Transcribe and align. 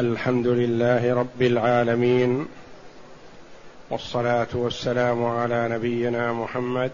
الحمد 0.00 0.46
لله 0.46 1.14
رب 1.14 1.42
العالمين 1.42 2.46
والصلاة 3.90 4.46
والسلام 4.54 5.24
على 5.24 5.68
نبينا 5.68 6.32
محمد 6.32 6.90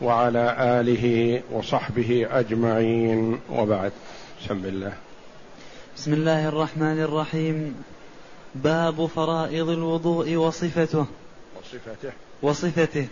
وعلى 0.00 0.56
آله 0.58 1.42
وصحبه 1.52 2.26
أجمعين. 2.30 3.40
وبعد 3.50 3.92
بسم 4.44 4.64
الله. 4.64 4.92
بسم 5.96 6.12
الله 6.12 6.48
الرحمن 6.48 7.00
الرحيم. 7.00 7.74
باب 8.54 9.06
فرائض 9.06 9.68
الوضوء 9.68 10.34
وصفته. 10.34 11.06
وصفته. 11.56 12.12
وصفته. 12.42 13.06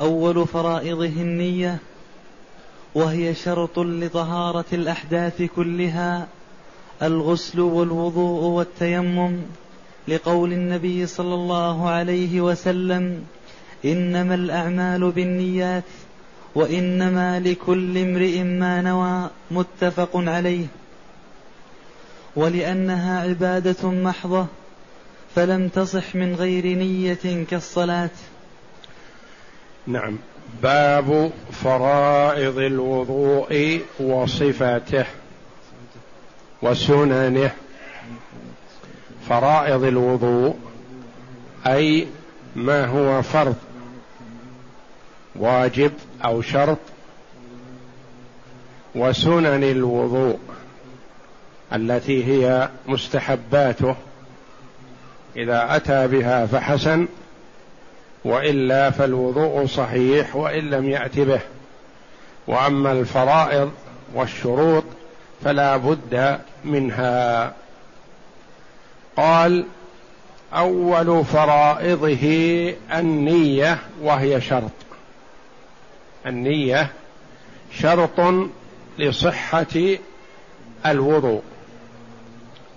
أول 0.00 0.46
فرائضه 0.46 1.06
النية 1.06 1.78
وهي 2.94 3.34
شرط 3.34 3.78
لطهارة 3.78 4.64
الأحداث 4.72 5.42
كلها. 5.42 6.26
الغسل 7.02 7.60
والوضوء 7.60 8.42
والتيمم 8.42 9.36
لقول 10.08 10.52
النبي 10.52 11.06
صلى 11.06 11.34
الله 11.34 11.88
عليه 11.88 12.40
وسلم 12.40 13.24
إنما 13.84 14.34
الأعمال 14.34 15.10
بالنيات 15.10 15.84
وإنما 16.54 17.40
لكل 17.40 17.98
امرئ 17.98 18.42
ما 18.42 18.82
نوى 18.82 19.30
متفق 19.50 20.10
عليه 20.14 20.66
ولأنها 22.36 23.20
عبادة 23.20 23.90
محضة 23.90 24.46
فلم 25.34 25.68
تصح 25.68 26.14
من 26.14 26.34
غير 26.34 26.66
نية 26.66 27.44
كالصلاة. 27.50 28.10
نعم. 29.86 30.18
باب 30.62 31.30
فرائض 31.52 32.58
الوضوء 32.58 33.80
وصفاته. 34.00 35.06
وسننه 36.62 37.50
فرائض 39.28 39.84
الوضوء 39.84 40.56
أي 41.66 42.06
ما 42.56 42.84
هو 42.86 43.22
فرض 43.22 43.56
واجب 45.36 45.92
أو 46.24 46.42
شرط 46.42 46.78
وسنن 48.94 49.64
الوضوء 49.64 50.38
التي 51.72 52.24
هي 52.24 52.68
مستحباته 52.86 53.96
إذا 55.36 55.76
أتى 55.76 56.06
بها 56.08 56.46
فحسن 56.46 57.06
وإلا 58.24 58.90
فالوضوء 58.90 59.66
صحيح 59.66 60.36
وإن 60.36 60.70
لم 60.70 60.88
يات 60.88 61.18
به. 61.18 61.40
وأما 62.46 62.92
الفرائض 62.92 63.72
والشروط 64.14 64.84
فلا 65.44 65.76
بد 65.76 66.38
منها. 66.64 67.52
قال 69.16 69.64
أول 70.54 71.24
فرائضه 71.24 72.26
النية 72.92 73.78
وهي 74.02 74.40
شرط. 74.40 74.70
النية 76.26 76.90
شرط 77.72 78.44
لصحة 78.98 79.96
الوضوء. 80.86 81.42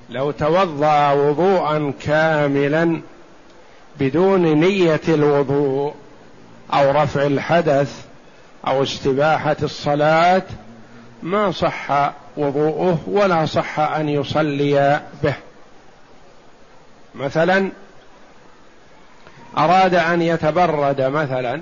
لو 0.10 0.32
توضأ 0.32 1.12
وضوءا 1.12 1.94
كاملا 2.02 3.02
بدون 4.00 4.42
نية 4.42 5.02
الوضوء 5.08 5.94
أو 6.74 6.92
رفع 6.92 7.24
الحدث 7.24 8.06
أو 8.68 8.84
استباحة 8.84 9.58
الصلاة 9.64 10.44
ما 11.24 11.52
صح 11.52 12.12
وضوءه 12.38 13.00
ولا 13.08 13.46
صح 13.46 13.80
أن 13.80 14.10
يصلي 14.10 15.02
به. 15.24 15.36
مثلا 17.16 17.70
أراد 19.58 19.96
أن 19.96 20.22
يتبرد 20.22 21.02
مثلا 21.02 21.62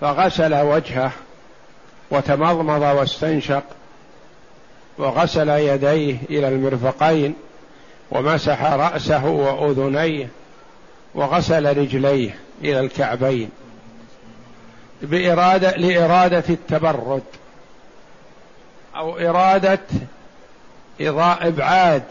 فغسل 0.00 0.54
وجهه 0.54 1.12
وتمضمض 2.10 2.82
واستنشق 2.82 3.62
وغسل 4.98 5.48
يديه 5.48 6.16
إلى 6.30 6.48
المرفقين 6.48 7.34
ومسح 8.10 8.62
رأسه 8.62 9.24
وأذنيه 9.26 10.28
وغسل 11.14 11.78
رجليه 11.78 12.38
إلى 12.64 12.80
الكعبين. 12.80 13.50
بإرادة 15.02 15.70
لإرادة 15.70 16.44
التبرد. 16.50 17.22
أو 18.98 19.18
إرادة 19.18 19.78
إبعاد 21.00 22.02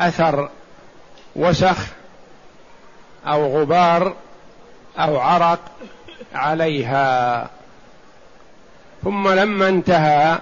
أثر 0.00 0.48
وسخ 1.36 1.86
أو 3.26 3.60
غبار 3.60 4.14
أو 4.98 5.18
عرق 5.18 5.58
عليها. 6.34 7.50
ثم 9.04 9.28
لما 9.28 9.68
انتهى 9.68 10.38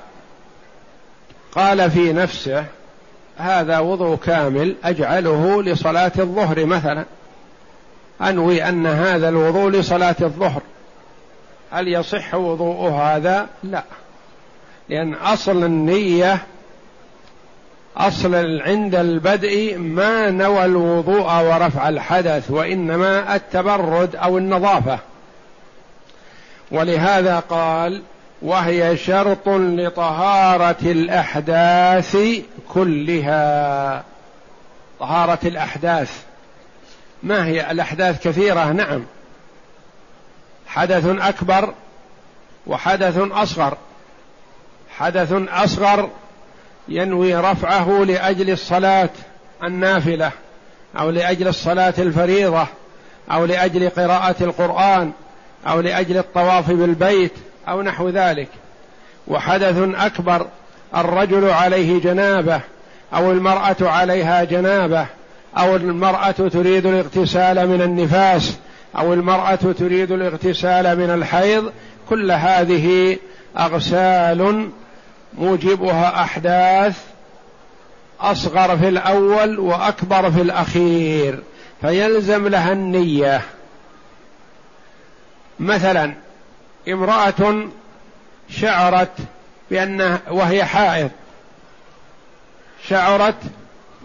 قال 1.52 1.90
في 1.90 2.12
نفسه 2.12 2.64
هذا 3.38 3.78
وضوء 3.78 4.16
كامل 4.16 4.76
أجعله 4.84 5.62
لصلاة 5.62 6.12
الظهر 6.18 6.64
مثلا. 6.64 7.04
أنوي 8.20 8.68
أن 8.68 8.86
هذا 8.86 9.28
الوضوء 9.28 9.70
لصلاة 9.70 10.16
الظهر. 10.20 10.62
هل 11.70 11.88
يصح 11.88 12.34
وضوء 12.34 12.90
هذا؟ 12.90 13.46
لا. 13.62 13.82
لأن 14.90 15.14
أصل 15.14 15.64
النية 15.64 16.42
أصل 17.96 18.60
عند 18.60 18.94
البدء 18.94 19.76
ما 19.78 20.30
نوى 20.30 20.64
الوضوء 20.64 21.42
ورفع 21.42 21.88
الحدث 21.88 22.50
وإنما 22.50 23.36
التبرد 23.36 24.16
أو 24.16 24.38
النظافة. 24.38 24.98
ولهذا 26.70 27.38
قال 27.38 28.02
وهي 28.42 28.96
شرط 28.96 29.48
لطهارة 29.48 30.82
الأحداث 30.82 32.16
كلها. 32.68 34.04
طهارة 35.00 35.38
الأحداث. 35.44 36.22
ما 37.22 37.46
هي 37.46 37.70
الأحداث 37.70 38.28
كثيرة؟ 38.28 38.72
نعم. 38.72 39.02
حدث 40.66 41.06
أكبر 41.06 41.74
وحدث 42.66 43.18
أصغر. 43.18 43.76
حدث 45.00 45.32
أصغر 45.32 46.10
ينوي 46.88 47.34
رفعه 47.34 48.04
لأجل 48.04 48.50
الصلاة 48.50 49.10
النافلة 49.64 50.30
أو 50.98 51.10
لأجل 51.10 51.48
الصلاة 51.48 51.94
الفريضة 51.98 52.66
أو 53.30 53.44
لأجل 53.44 53.90
قراءة 53.90 54.36
القرآن 54.40 55.12
أو 55.66 55.80
لأجل 55.80 56.18
الطواف 56.18 56.70
بالبيت 56.70 57.32
أو 57.68 57.82
نحو 57.82 58.08
ذلك. 58.08 58.48
وحدث 59.28 59.76
أكبر 59.94 60.46
الرجل 60.96 61.50
عليه 61.50 62.00
جنابة 62.00 62.60
أو 63.14 63.32
المرأة 63.32 63.76
عليها 63.80 64.44
جنابة 64.44 65.06
أو 65.58 65.76
المرأة 65.76 66.30
تريد 66.30 66.86
الاغتسال 66.86 67.68
من 67.68 67.82
النفاس 67.82 68.56
أو 68.98 69.12
المرأة 69.12 69.54
تريد 69.54 70.12
الاغتسال 70.12 70.98
من 70.98 71.10
الحيض 71.10 71.72
كل 72.08 72.32
هذه 72.32 73.16
أغسال 73.58 74.70
موجبها 75.34 76.22
أحداث 76.22 77.04
أصغر 78.20 78.78
في 78.78 78.88
الأول 78.88 79.58
وأكبر 79.58 80.30
في 80.30 80.40
الأخير 80.40 81.42
فيلزم 81.80 82.48
لها 82.48 82.72
النية. 82.72 83.42
مثلا 85.60 86.14
امرأة 86.88 87.68
شعرت 88.50 89.12
بأنها 89.70 90.20
وهي 90.30 90.64
حائض. 90.64 91.10
شعرت 92.88 93.34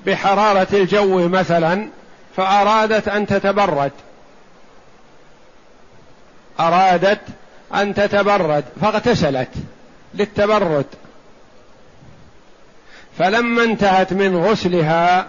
بحرارة 0.06 0.68
الجو 0.74 1.28
مثلا 1.28 1.88
فأرادت 2.38 3.08
أن 3.08 3.28
تتبرد. 3.28 3.92
أرادت 6.60 7.22
أن 7.74 7.94
تتبرد 7.94 8.64
فاغتسلت 8.82 9.50
للتبرد. 10.14 10.86
فلما 13.18 13.64
انتهت 13.64 14.14
من 14.14 14.38
غسلها 14.38 15.26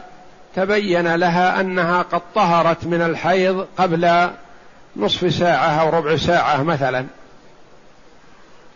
تبين 0.56 1.14
لها 1.14 1.60
أنها 1.60 2.02
قد 2.02 2.20
طهرت 2.34 2.84
من 2.84 3.02
الحيض 3.02 3.66
قبل 3.78 4.30
نصف 4.96 5.34
ساعة 5.34 5.80
أو 5.80 5.88
ربع 5.88 6.16
ساعة 6.16 6.62
مثلا. 6.62 7.06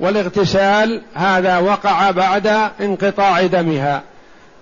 والاغتسال 0.01 1.03
هذا 1.15 1.59
وقع 1.59 2.11
بعد 2.11 2.47
انقطاع 2.81 3.47
دمها. 3.47 4.03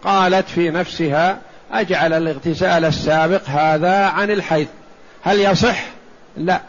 قالت 0.05 0.49
في 0.49 0.71
نفسها 0.71 1.39
أجعل 1.73 2.12
الاغتسال 2.12 2.85
السابق 2.85 3.43
هذا 3.47 4.06
عن 4.06 4.31
الحيض. 4.31 4.67
هل 5.25 5.41
يصح؟ 5.41 5.85
لا. 6.37 6.61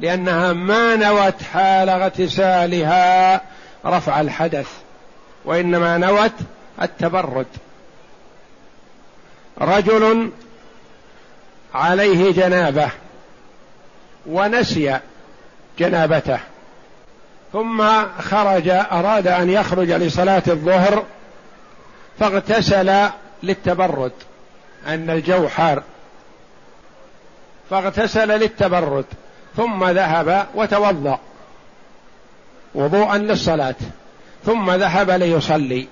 لأنها 0.00 0.52
ما 0.52 0.96
نوت 0.96 1.42
حال 1.52 1.88
اغتسالها 1.88 3.40
رفع 3.86 4.20
الحدث. 4.20 4.68
وإنما 5.44 5.98
نوت 5.98 6.32
التبرد. 6.82 7.46
رجل 9.60 10.30
عليه 11.74 12.32
جنابة 12.32 12.90
ونسي 14.26 14.98
جنابته 15.78 16.38
ثم 17.52 17.84
خرج 18.20 18.68
أراد 18.68 19.26
أن 19.26 19.50
يخرج 19.50 19.90
لصلاة 19.90 20.42
الظهر 20.46 21.04
فاغتسل 22.18 23.08
للتبرد 23.42 24.12
أن 24.86 25.10
الجو 25.10 25.48
حار 25.48 25.82
فاغتسل 27.70 28.28
للتبرد 28.28 29.04
ثم 29.56 29.84
ذهب 29.84 30.46
وتوضأ 30.54 31.18
وضوءا 32.74 33.18
للصلاة 33.18 33.74
ثم 34.46 34.70
ذهب 34.70 35.10
ليصلي. 35.10 35.88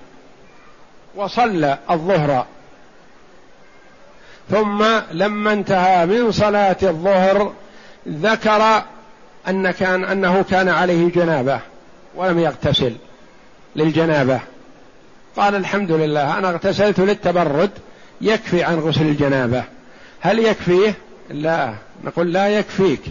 وصلى 1.15 1.77
الظهر. 1.91 2.45
ثم 4.51 4.85
لما 5.11 5.53
انتهى 5.53 6.05
من 6.05 6.31
صلاة 6.31 6.77
الظهر 6.83 7.53
ذكر 8.07 8.83
أن 9.47 9.71
كان 9.71 10.03
أنه 10.03 10.43
كان 10.49 10.69
عليه 10.69 11.11
جنابة 11.11 11.59
ولم 12.15 12.39
يغتسل 12.39 12.95
للجنابة. 13.75 14.39
قال 15.37 15.55
الحمد 15.55 15.91
لله 15.91 16.37
أنا 16.37 16.49
اغتسلت 16.49 16.99
للتبرد 16.99 17.71
يكفي 18.21 18.63
عن 18.63 18.79
غسل 18.79 19.01
الجنابة. 19.01 19.63
هل 20.21 20.39
يكفيه؟ 20.39 20.93
لا 21.29 21.73
نقول 22.03 22.33
لا 22.33 22.47
يكفيك. 22.47 23.01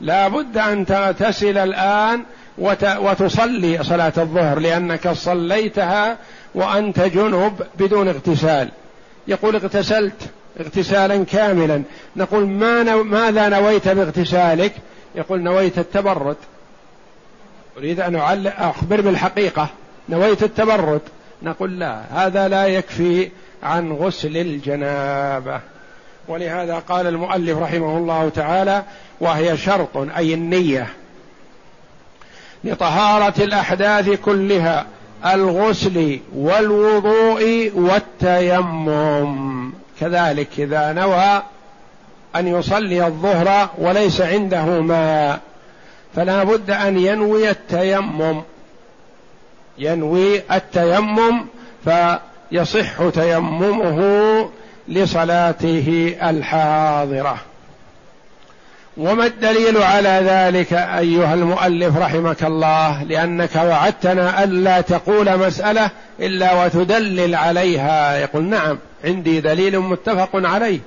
لا 0.00 0.28
بد 0.28 0.58
أن 0.58 0.86
تغتسل 0.86 1.58
الآن 1.58 2.22
وتصلي 2.58 3.84
صلاة 3.84 4.12
الظهر 4.18 4.58
لأنك 4.58 5.08
صليتها 5.08 6.16
وأنت 6.56 7.00
جنب 7.00 7.66
بدون 7.78 8.08
اغتسال. 8.08 8.68
يقول 9.28 9.56
اغتسلت 9.56 10.30
اغتسالا 10.60 11.24
كاملا. 11.24 11.82
نقول 12.16 12.46
ما 12.46 12.82
نو... 12.82 13.02
ماذا 13.02 13.48
نويت 13.48 13.88
باغتسالك؟ 13.88 14.72
يقول 15.14 15.42
نويت 15.42 15.78
التبرد. 15.78 16.36
أريد 17.78 18.00
أن 18.00 18.16
أخبر 18.46 19.00
بالحقيقة. 19.00 19.68
نويت 20.08 20.42
التبرد. 20.42 21.00
نقول 21.42 21.78
لا 21.78 22.02
هذا 22.10 22.48
لا 22.48 22.66
يكفي 22.66 23.30
عن 23.62 23.92
غسل 23.92 24.36
الجنابة. 24.36 25.60
ولهذا 26.28 26.78
قال 26.78 27.06
المؤلف 27.06 27.58
رحمه 27.58 27.98
الله 27.98 28.28
تعالى 28.28 28.82
وهي 29.20 29.56
شرط 29.56 29.96
أي 29.96 30.34
النية 30.34 30.86
لطهارة 32.64 33.42
الأحداث 33.42 34.10
كلها. 34.10 34.86
الغسل 35.26 36.20
والوضوء 36.34 37.72
والتيمم. 37.74 39.72
كذلك 40.00 40.48
إذا 40.58 40.92
نوى 40.92 41.42
أن 42.36 42.48
يصلي 42.48 43.06
الظهر 43.06 43.68
وليس 43.78 44.20
عنده 44.20 44.64
ماء 44.64 45.40
فلا 46.16 46.44
بد 46.44 46.70
أن 46.70 46.98
ينوي 46.98 47.50
التيمم. 47.50 48.42
ينوي 49.78 50.42
التيمم 50.52 51.46
فيصح 51.84 53.08
تيممه 53.14 54.00
لصلاته 54.88 56.16
الحاضرة. 56.22 57.38
وما 58.96 59.26
الدليل 59.26 59.76
على 59.76 60.20
ذلك 60.24 60.72
أيها 60.72 61.34
المؤلف 61.34 61.96
رحمك 61.96 62.42
الله؟ 62.42 63.02
لأنك 63.02 63.56
وعدتنا 63.56 64.44
ألا 64.44 64.80
تقول 64.80 65.36
مسألة 65.38 65.90
إلا 66.20 66.64
وتدلل 66.64 67.34
عليها. 67.34 68.16
يقول 68.16 68.44
نعم 68.44 68.78
عندي 69.04 69.40
دليل 69.40 69.78
متفق 69.78 70.30
عليه. 70.34 70.78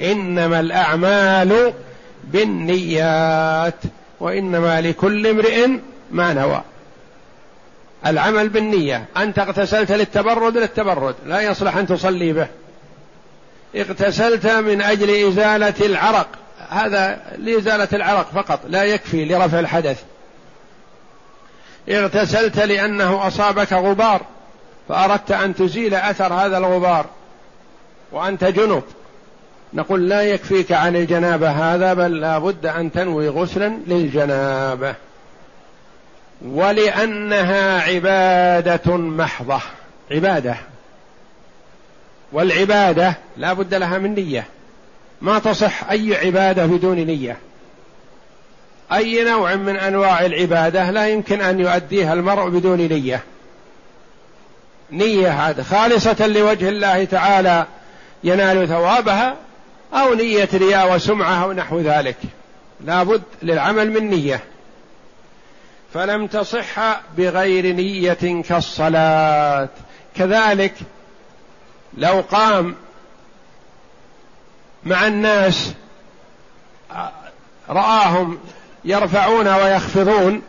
إنما 0.00 0.60
الأعمال 0.60 1.72
بالنيات 2.24 3.80
وإنما 4.20 4.80
لكل 4.80 5.26
امرئ 5.26 5.68
ما 6.10 6.32
نوى. 6.32 6.62
العمل 8.06 8.48
بالنية 8.48 9.04
أنت 9.16 9.38
اغتسلت 9.38 9.92
للتبرد 9.92 10.56
للتبرد 10.56 11.14
لا 11.26 11.40
يصلح 11.40 11.76
أن 11.76 11.86
تصلي 11.86 12.32
به. 12.32 12.46
اغتسلت 13.76 14.46
من 14.46 14.82
أجل 14.82 15.10
إزالة 15.28 15.86
العرق. 15.86 16.28
هذا 16.68 17.20
لإزالة 17.38 17.88
العرق 17.92 18.30
فقط 18.34 18.60
لا 18.68 18.84
يكفي 18.84 19.24
لرفع 19.24 19.58
الحدث. 19.58 20.02
اغتسلت 21.88 22.58
لأنه 22.58 23.26
أصابك 23.26 23.72
غبار 23.72 24.20
فأردت 24.88 25.30
أن 25.30 25.54
تزيل 25.54 25.94
أثر 25.94 26.34
هذا 26.34 26.58
الغبار 26.58 27.06
وأنت 28.12 28.44
جنب. 28.44 28.82
نقول 29.74 30.08
لا 30.08 30.22
يكفيك 30.22 30.72
عن 30.72 30.96
الجنابة 30.96 31.50
هذا 31.50 31.94
بل 31.94 32.20
لا 32.20 32.38
بد 32.38 32.66
أن 32.66 32.92
تنوي 32.92 33.28
غسلا 33.28 33.78
للجنابة. 33.86 34.94
ولأنها 36.44 37.80
عبادة 37.82 38.96
محضة 38.96 39.60
عبادة. 40.10 40.56
والعبادة 42.32 43.14
لا 43.36 43.52
بد 43.52 43.74
لها 43.74 43.98
من 43.98 44.14
نية. 44.14 44.46
ما 45.22 45.38
تصح 45.38 45.90
أي 45.90 46.16
عبادة 46.16 46.66
بدون 46.66 46.96
نية. 46.96 47.36
أي 48.92 49.24
نوع 49.24 49.54
من 49.54 49.76
أنواع 49.76 50.26
العبادة 50.26 50.90
لا 50.90 51.08
يمكن 51.08 51.40
أن 51.40 51.60
يؤديها 51.60 52.12
المرء 52.12 52.48
بدون 52.48 52.78
نية. 54.90 55.28
هذا 55.30 55.62
خالصة 55.62 56.26
لوجه 56.26 56.68
الله 56.68 57.04
تعالى 57.04 57.66
ينال 58.24 58.68
ثوابها 58.68 59.36
أو 59.94 60.14
نية 60.14 60.48
رياء 60.54 60.94
وسمعة 60.94 61.44
أو 61.44 61.52
نحو 61.52 61.80
ذلك. 61.80 62.16
لابد 62.84 63.22
للعمل 63.42 63.90
من 63.90 64.10
نية. 64.10 64.40
فلم 65.94 66.26
تصح 66.26 67.00
بغير 67.16 67.74
نية 67.74 68.42
كالصلاة. 68.48 69.68
كذلك 70.16 70.74
لو 71.96 72.20
قام 72.30 72.74
مع 74.84 75.06
الناس 75.06 75.72
رآهم 77.68 78.38
يرفعون 78.84 79.48
ويخفضون 79.48 80.42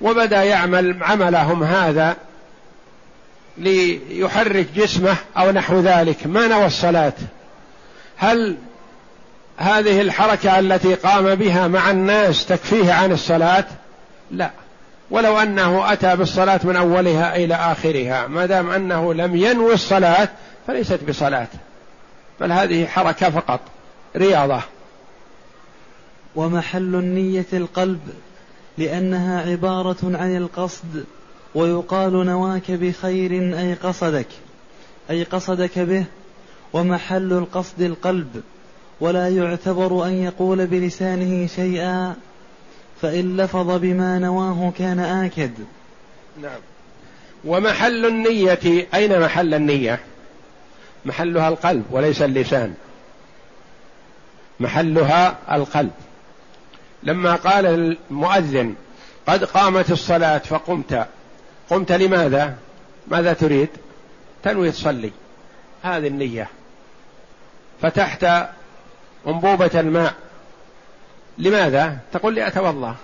وبدأ 0.00 0.42
يعمل 0.42 1.02
عملهم 1.02 1.64
هذا 1.64 2.16
ليحرك 3.58 4.66
جسمه 4.76 5.16
أو 5.36 5.50
نحو 5.50 5.80
ذلك. 5.80 6.26
ما 6.26 6.46
نوى 6.46 6.66
الصلاة؟ 6.66 7.12
هل 8.16 8.56
هذه 9.56 10.00
الحركة 10.00 10.58
التي 10.58 10.94
قام 10.94 11.34
بها 11.34 11.68
مع 11.68 11.90
الناس 11.90 12.46
تكفيه 12.46 12.92
عن 12.92 13.12
الصلاة؟ 13.12 13.64
لا. 14.30 14.50
ولو 15.10 15.38
أنه 15.38 15.92
أتى 15.92 16.16
بالصلاة 16.16 16.60
من 16.64 16.76
أولها 16.76 17.36
إلى 17.36 17.54
آخرها 17.54 18.26
ما 18.26 18.46
دام 18.46 18.70
أنه 18.70 19.14
لم 19.14 19.36
ينوي 19.36 19.74
الصلاة 19.74 20.28
فليست 20.66 21.00
بصلاة. 21.08 21.48
بل 22.42 22.52
هذه 22.52 22.86
حركة 22.86 23.30
فقط 23.30 23.60
رياضة. 24.16 24.62
ومحل 26.36 26.94
النية 26.94 27.46
القلب 27.52 28.00
لأنها 28.78 29.50
عبارة 29.50 29.96
عن 30.02 30.36
القصد 30.36 31.04
ويقال 31.54 32.26
نواك 32.26 32.70
بخير 32.70 33.58
أي 33.58 33.74
قصدك 33.74 34.26
أي 35.10 35.24
قصدك 35.24 35.78
به. 35.78 36.04
ومحل 36.72 37.32
القصد 37.32 37.82
القلب 37.82 38.42
ولا 39.00 39.28
يعتبر 39.28 40.06
أن 40.06 40.12
يقول 40.12 40.66
بلسانه 40.66 41.46
شيئا 41.46 42.14
فإن 43.02 43.36
لفظ 43.36 43.78
بما 43.78 44.18
نواه 44.18 44.72
كان 44.78 44.98
آكد. 44.98 45.52
نعم. 46.42 46.60
ومحل 47.44 48.06
النية 48.06 48.86
أين 48.94 49.20
محل 49.20 49.54
النية؟ 49.54 50.00
محلها 51.04 51.48
القلب 51.48 51.84
وليس 51.90 52.22
اللسان. 52.22 52.74
محلها 54.60 55.36
القلب. 55.52 55.90
لما 57.02 57.34
قال 57.34 57.66
المؤذن 57.66 58.74
قد 59.26 59.44
قامت 59.44 59.90
الصلاة 59.90 60.38
فقمت. 60.38 61.06
قمت 61.70 61.92
لماذا؟ 61.92 62.56
ماذا 63.08 63.32
تريد؟ 63.32 63.68
تنوي 64.42 64.70
تصلي. 64.70 65.10
هذه 65.82 66.06
النية. 66.06 66.48
فتحت 67.82 68.26
أنبوبة 69.26 69.70
الماء. 69.74 70.14
لماذا؟ 71.38 71.98
تقول 72.12 72.34
لي 72.34 72.46
أتوضأ. 72.46 72.94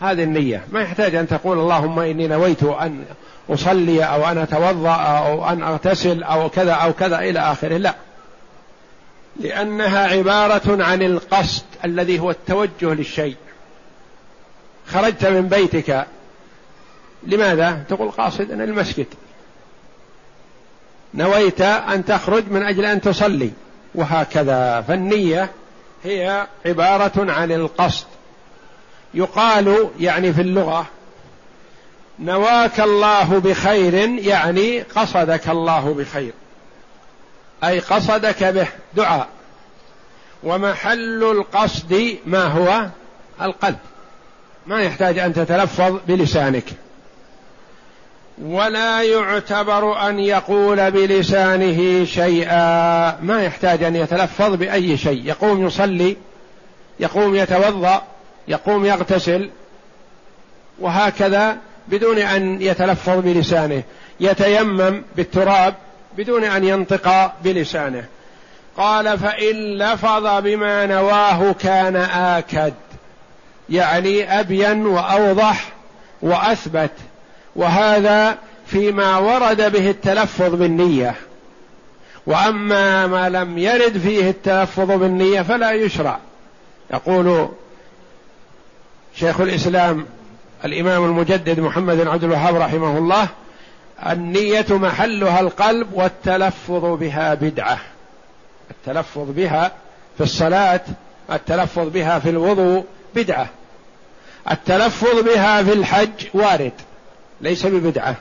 هذه 0.00 0.22
النية. 0.22 0.64
ما 0.72 0.82
يحتاج 0.82 1.14
أن 1.14 1.28
تقول 1.28 1.58
اللهم 1.58 1.98
إني 1.98 2.26
نويت 2.26 2.62
أن 2.62 3.04
أصلي 3.50 4.04
أو 4.04 4.28
أن 4.28 4.38
أتوضأ 4.38 4.94
أو 4.94 5.48
أن 5.48 5.62
أغتسل 5.62 6.22
أو 6.22 6.48
كذا 6.48 6.72
أو 6.72 6.92
كذا 6.92 7.18
إلى 7.18 7.38
آخره. 7.38 7.76
لا. 7.76 7.94
لأنها 9.40 10.08
عبارة 10.08 10.84
عن 10.84 11.02
القصد 11.02 11.64
الذي 11.84 12.18
هو 12.18 12.30
التوجه 12.30 12.94
للشيء. 12.94 13.36
خرجت 14.86 15.26
من 15.26 15.48
بيتك. 15.48 16.06
لماذا؟ 17.26 17.84
تقول 17.88 18.10
قاصدا 18.10 18.64
المسجد. 18.64 19.06
نويت 21.14 21.60
أن 21.60 22.04
تخرج 22.04 22.44
من 22.50 22.62
أجل 22.62 22.84
أن 22.84 23.00
تصلي. 23.00 23.50
وهكذا. 23.94 24.84
فالنية 24.88 25.50
هي 26.04 26.46
عبارة 26.66 27.32
عن 27.32 27.52
القصد. 27.52 28.06
يقال 29.14 29.88
يعني 30.00 30.32
في 30.32 30.40
اللغة 30.40 30.86
نواك 32.18 32.80
الله 32.80 33.40
بخير 33.40 33.94
يعني 34.08 34.80
قصدك 34.80 35.48
الله 35.48 35.94
بخير. 35.94 36.32
أي 37.64 37.78
قصدك 37.78 38.44
به 38.44 38.68
دعاء. 38.94 39.28
ومحل 40.42 41.24
القصد 41.24 42.16
ما 42.26 42.44
هو؟ 42.44 42.86
القلب. 43.42 43.78
ما 44.66 44.82
يحتاج 44.82 45.18
أن 45.18 45.34
تتلفظ 45.34 45.98
بلسانك. 46.08 46.64
ولا 48.42 49.02
يعتبر 49.02 50.08
أن 50.08 50.18
يقول 50.18 50.90
بلسانه 50.90 52.04
شيئا. 52.04 53.20
ما 53.20 53.42
يحتاج 53.44 53.82
أن 53.82 53.96
يتلفظ 53.96 54.54
بأي 54.54 54.96
شيء. 54.96 55.26
يقوم 55.26 55.66
يصلي 55.66 56.16
يقوم 57.00 57.34
يتوضأ 57.34 58.02
يقوم 58.48 58.86
يغتسل. 58.86 59.50
وهكذا 60.78 61.56
بدون 61.88 62.18
أن 62.18 62.62
يتلفظ 62.62 63.18
بلسانه 63.18 63.82
يتيمم 64.20 65.02
بالتراب 65.16 65.74
بدون 66.16 66.44
أن 66.44 66.64
ينطق 66.64 67.32
بلسانه. 67.44 68.04
قال 68.76 69.18
فإن 69.18 69.78
لفظ 69.78 70.26
بما 70.42 70.86
نواه 70.86 71.52
كان 71.52 71.96
آكد 71.96 72.74
يعني 73.70 74.40
أبين 74.40 74.86
وأوضح 74.86 75.72
وأثبت 76.22 76.90
وهذا 77.56 78.38
فيما 78.66 79.18
ورد 79.18 79.72
به 79.72 79.90
التلفظ 79.90 80.54
بالنية. 80.54 81.14
وأما 82.26 83.06
ما 83.06 83.28
لم 83.28 83.58
يرد 83.58 83.98
فيه 83.98 84.30
التلفظ 84.30 84.90
بالنية 84.90 85.42
فلا 85.42 85.72
يشرع. 85.72 86.18
يقول 86.90 87.48
شيخ 89.14 89.40
الإسلام 89.40 90.06
الإمام 90.64 91.04
المجدد 91.04 91.60
محمد 91.60 91.96
بن 91.96 92.08
عبد 92.08 92.24
الوهاب 92.24 92.56
رحمه 92.56 92.98
الله 92.98 93.28
النية 94.06 94.66
محلها 94.70 95.40
القلب 95.40 95.92
والتلفظ 95.92 96.84
بها 96.84 97.34
بدعة. 97.34 97.78
التلفظ 98.70 99.30
بها 99.30 99.72
في 100.16 100.22
الصلاة 100.22 100.80
التلفظ 101.32 101.88
بها 101.88 102.18
في 102.18 102.30
الوضوء 102.30 102.84
بدعة. 103.14 103.48
التلفظ 104.50 105.20
بها 105.20 105.62
في 105.62 105.72
الحج 105.72 106.26
وارد 106.34 106.72
ليس 107.40 107.66
ببدعة. 107.66 108.16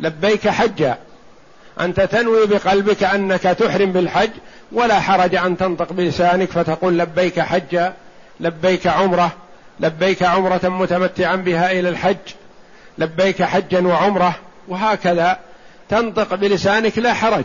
لبيك 0.00 0.48
حجا. 0.48 0.98
أنت 1.80 2.00
تنوي 2.00 2.46
بقلبك 2.46 3.02
أنك 3.02 3.42
تحرم 3.42 3.92
بالحج 3.92 4.30
ولا 4.72 5.00
حرج 5.00 5.34
أن 5.34 5.56
تنطق 5.56 5.92
بلسانك 5.92 6.50
فتقول 6.50 6.98
لبيك 6.98 7.40
حجا 7.40 7.94
لبيك 8.40 8.86
عمرة. 8.86 9.32
لبيك 9.80 10.22
عمرة 10.22 10.60
متمتعا 10.68 11.36
بها 11.36 11.72
إلى 11.72 11.88
الحج 11.88 12.16
لبيك 12.98 13.42
حجا 13.42 13.86
وعمرة 13.86 14.34
وهكذا 14.68 15.38
تنطق 15.88 16.34
بلسانك 16.34 16.98
لا 16.98 17.14
حرج. 17.14 17.44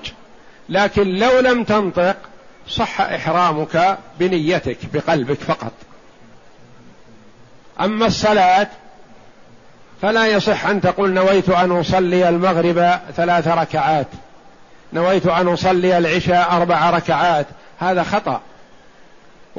لكن 0.69 1.15
لو 1.15 1.39
لم 1.39 1.63
تنطق 1.63 2.15
صح 2.67 3.01
إحرامك 3.01 3.98
بنيتك 4.19 4.77
بقلبك 4.93 5.39
فقط. 5.39 5.71
أما 7.81 8.05
الصلاة 8.05 8.67
فلا 10.01 10.27
يصح 10.27 10.65
أن 10.65 10.81
تقول 10.81 11.13
نويت 11.13 11.50
أن 11.50 11.71
أصلي 11.71 12.29
المغرب 12.29 13.00
ثلاث 13.15 13.48
ركعات 13.48 14.07
نويت 14.93 15.27
أن 15.27 15.48
أصلي 15.48 15.98
العشاء 15.98 16.51
أربع 16.51 16.89
ركعات. 16.89 17.45
هذا 17.79 18.03
خطأ. 18.03 18.41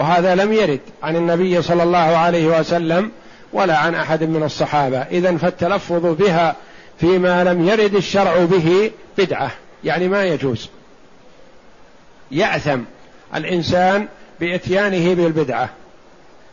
وهذا 0.00 0.34
لم 0.34 0.52
يرد 0.52 0.80
عن 1.02 1.16
النبي 1.16 1.62
صلى 1.62 1.82
الله 1.82 1.98
عليه 1.98 2.60
وسلم 2.60 3.10
ولا 3.52 3.78
عن 3.78 3.94
أحد 3.94 4.24
من 4.24 4.42
الصحابة. 4.42 4.98
اذا 4.98 5.36
فالتلفظ 5.36 6.06
بها 6.06 6.56
فيما 7.00 7.44
لم 7.44 7.68
يرد 7.68 7.94
الشرع 7.94 8.44
به 8.44 8.90
بدعة 9.18 9.50
يعني 9.84 10.08
ما 10.08 10.24
يجوز. 10.24 10.68
يأثم 12.30 12.80
الإنسان 13.34 14.08
بإتيانه 14.40 15.14
بالبدعة 15.14 15.70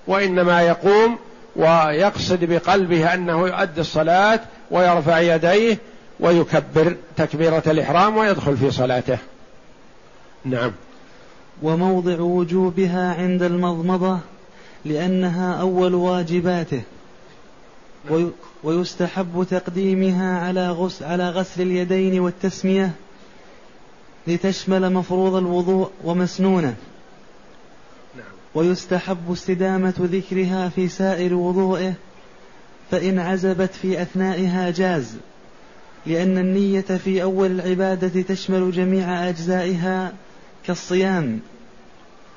وإنما 0.08 0.62
يقوم 0.62 1.18
ويقصد 1.56 2.44
بقلبه 2.44 3.14
أنه 3.14 3.48
يؤدي 3.48 3.82
الصلاة 3.82 4.40
ويرفع 4.72 5.20
يديه 5.20 5.78
ويكبر 6.20 6.96
تكبيرة 7.18 7.64
الإحرام 7.68 8.18
ويدخل 8.18 8.58
في 8.58 8.72
صلاته. 8.72 9.18
نعم. 10.46 10.72
وموضع 11.62 12.20
وجوبها 12.20 13.14
عند 13.14 13.44
المضمضة 13.44 14.20
لأنها 14.86 15.54
أول 15.54 15.96
واجباته. 15.96 16.82
ويستحب 18.64 19.46
تقديمها 19.50 20.40
على 20.40 20.72
غسل, 20.72 21.06
على 21.06 21.30
غسل 21.30 21.62
اليدين 21.62 22.20
والتسمية 22.20 22.92
لتشمل 24.28 24.94
مفروض 24.94 25.36
الوضوء 25.36 25.90
ومسنونه. 26.04 26.76
ويستحب 28.56 29.32
استدامة 29.32 29.94
ذكرها 30.00 30.70
في 30.70 30.88
سائر 30.88 31.34
وضوئه 31.34 31.94
فإن 32.92 33.20
عزبت 33.20 33.74
في 33.74 34.02
أثنائها 34.02 34.72
جاز 34.72 35.16
لأن 36.06 36.38
النية 36.38 36.82
في 36.82 37.24
أول 37.24 37.52
العبادة 37.52 38.22
تشمل 38.22 38.72
جميع 38.72 39.30
أجزائها 39.30 40.14
كالصيام 40.68 41.40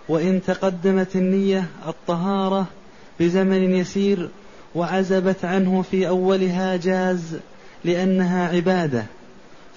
وإن 0.09 0.43
تقدمت 0.47 1.17
النية 1.17 1.67
الطهارة 1.87 2.67
بزمن 3.21 3.75
يسير 3.75 4.29
وعزبت 4.75 5.45
عنه 5.45 5.83
في 5.91 6.09
أولها 6.09 6.77
جاز 6.77 7.37
لأنها 7.85 8.49
عبادة 8.49 9.05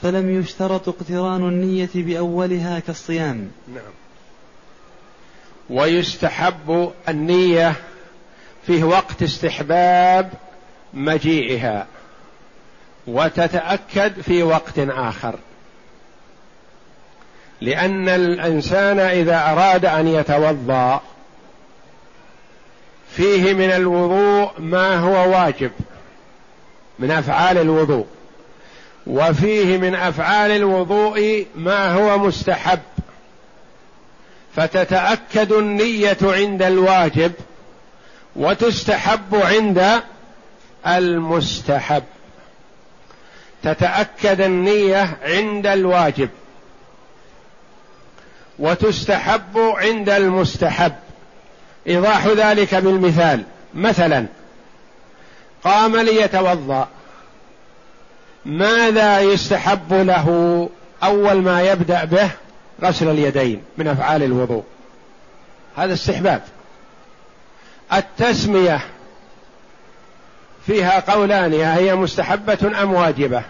فلم 0.01 0.39
يشترط 0.39 0.89
اقتران 0.89 1.48
النية 1.48 1.89
بأولها 1.95 2.79
كالصيام. 2.79 3.51
نعم. 3.74 3.93
ويستحب 5.69 6.91
النية 7.10 7.74
في 8.67 8.83
وقت 8.83 9.24
استحباب 9.24 10.33
مجيئها 10.93 11.88
وتتأكد 13.07 14.22
في 14.22 14.43
وقت 14.43 14.79
آخر. 14.79 15.39
لأن 17.63 18.10
الإنسان 18.10 19.00
إذا 19.00 19.38
أراد 19.38 19.86
أن 19.86 20.08
يتوضأ 20.08 21.01
فيه 23.15 23.53
من 23.53 23.72
الوضوء 23.72 24.51
ما 24.60 24.96
هو 24.96 25.32
واجب 25.32 25.72
من 27.00 27.12
أفعال 27.12 27.58
الوضوء 27.58 28.05
وفيه 29.08 29.77
من 29.77 29.96
أفعال 29.96 30.51
الوضوء 30.51 31.46
ما 31.55 31.93
هو 31.93 32.17
مستحب. 32.17 32.79
فتتأكد 34.55 35.51
النية 35.51 36.17
عند 36.22 36.62
الواجب 36.62 37.32
وتستحب 38.36 39.36
عند 39.36 40.01
المستحب. 40.88 42.03
تتأكد 43.63 44.41
النية 44.41 45.17
عند 45.24 45.67
الواجب. 45.67 46.29
وتستحب 48.60 49.57
عند 49.57 50.10
المستحب. 50.10 50.93
إيضاح 51.88 52.27
ذلك 52.27 52.75
بالمثال. 52.75 53.43
مثلا 53.74 54.25
قام 55.63 55.95
ليتوضأ. 55.95 56.88
ماذا 58.45 59.19
يستحب 59.19 59.93
له؟ 59.93 60.69
أول 61.03 61.41
ما 61.41 61.62
يبدأ 61.62 62.05
به 62.05 62.29
غسل 62.83 63.10
اليدين 63.10 63.63
من 63.77 63.88
أفعال 63.88 64.24
الوضوء. 64.24 64.63
هذا 65.77 65.93
استحباب. 65.93 66.41
التسمية 67.93 68.81
فيها 70.65 71.00
قولان 71.00 71.53
هي 71.53 71.95
مستحبة 71.95 72.83
أم 72.83 72.93
واجبة؟ 72.93 73.41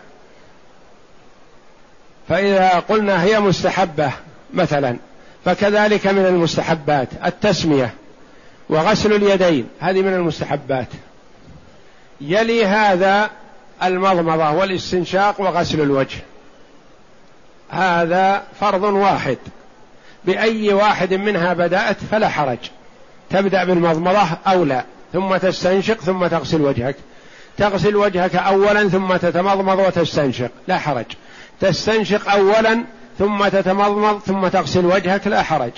فإذا 2.30 2.70
قلنا 2.70 3.24
هي 3.24 3.40
مستحبة 3.40 4.12
مثلا 4.54 4.98
فكذلك 5.46 6.08
من 6.08 6.26
المستحبات 6.26 7.08
التسمية 7.26 7.94
وغسل 8.70 9.14
اليدين 9.14 9.68
هذه 9.80 10.02
من 10.02 10.14
المستحبات. 10.14 10.88
يلي 12.22 12.66
هذا 12.66 13.30
المضمضة 13.84 14.52
والاستنشاق 14.52 15.42
وغسل 15.42 15.82
الوجه. 15.82 16.18
هذا 17.70 18.44
فرض 18.60 18.84
واحد. 18.84 19.38
بأي 20.26 20.74
واحد 20.74 21.14
منها 21.14 21.54
بدأت 21.54 21.98
فلا 22.12 22.30
حرج. 22.30 22.58
تبدأ 23.30 23.64
بالمضمضة 23.64 24.28
أو 24.48 24.64
لا 24.64 24.84
ثم 25.14 25.38
تستنشق 25.38 26.02
ثم 26.02 26.28
تغسل 26.28 26.62
وجهك. 26.62 26.96
تغسل 27.58 27.96
وجهك 27.96 28.36
اولا 28.36 28.90
ثم 28.90 29.16
تتمضمض 29.16 29.80
وتستنشق 29.80 30.52
لا 30.68 30.78
حرج. 30.78 31.06
تستنشق 31.60 32.32
أولا 32.32 32.84
ثم 33.20 33.48
تتمضمض 33.48 34.20
ثم 34.20 34.48
تغسل 34.48 34.86
وجهك 34.86 35.28
لا 35.28 35.44
حرج. 35.44 35.72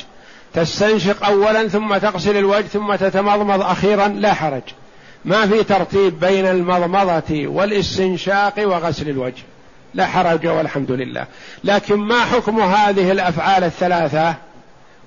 تستنشق 0.53 1.25
أولا 1.25 1.67
ثم 1.67 1.97
تغسل 1.97 2.37
الوجه 2.37 2.67
ثم 2.67 2.95
تتمضمض 2.95 3.61
أخيرا 3.61 4.07
لا 4.07 4.33
حرج. 4.33 4.61
ما 5.25 5.47
في 5.47 5.63
ترتيب 5.63 6.19
بين 6.19 6.45
المضمضة 6.45 7.47
والاستنشاق 7.47 8.53
وغسل 8.57 9.09
الوجه. 9.09 9.43
لا 9.93 10.07
حرج 10.07 10.47
والحمد 10.47 10.91
لله. 10.91 11.25
لكن 11.63 11.95
ما 11.95 12.25
حكم 12.25 12.59
هذه 12.59 13.11
الأفعال 13.11 13.63
الثلاثة؟ 13.63 14.35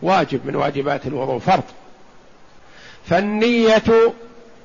واجب 0.02 0.46
من 0.46 0.56
واجبات 0.56 1.06
الوضوء 1.06 1.38
فرض. 1.38 1.62
فالنية 3.04 3.82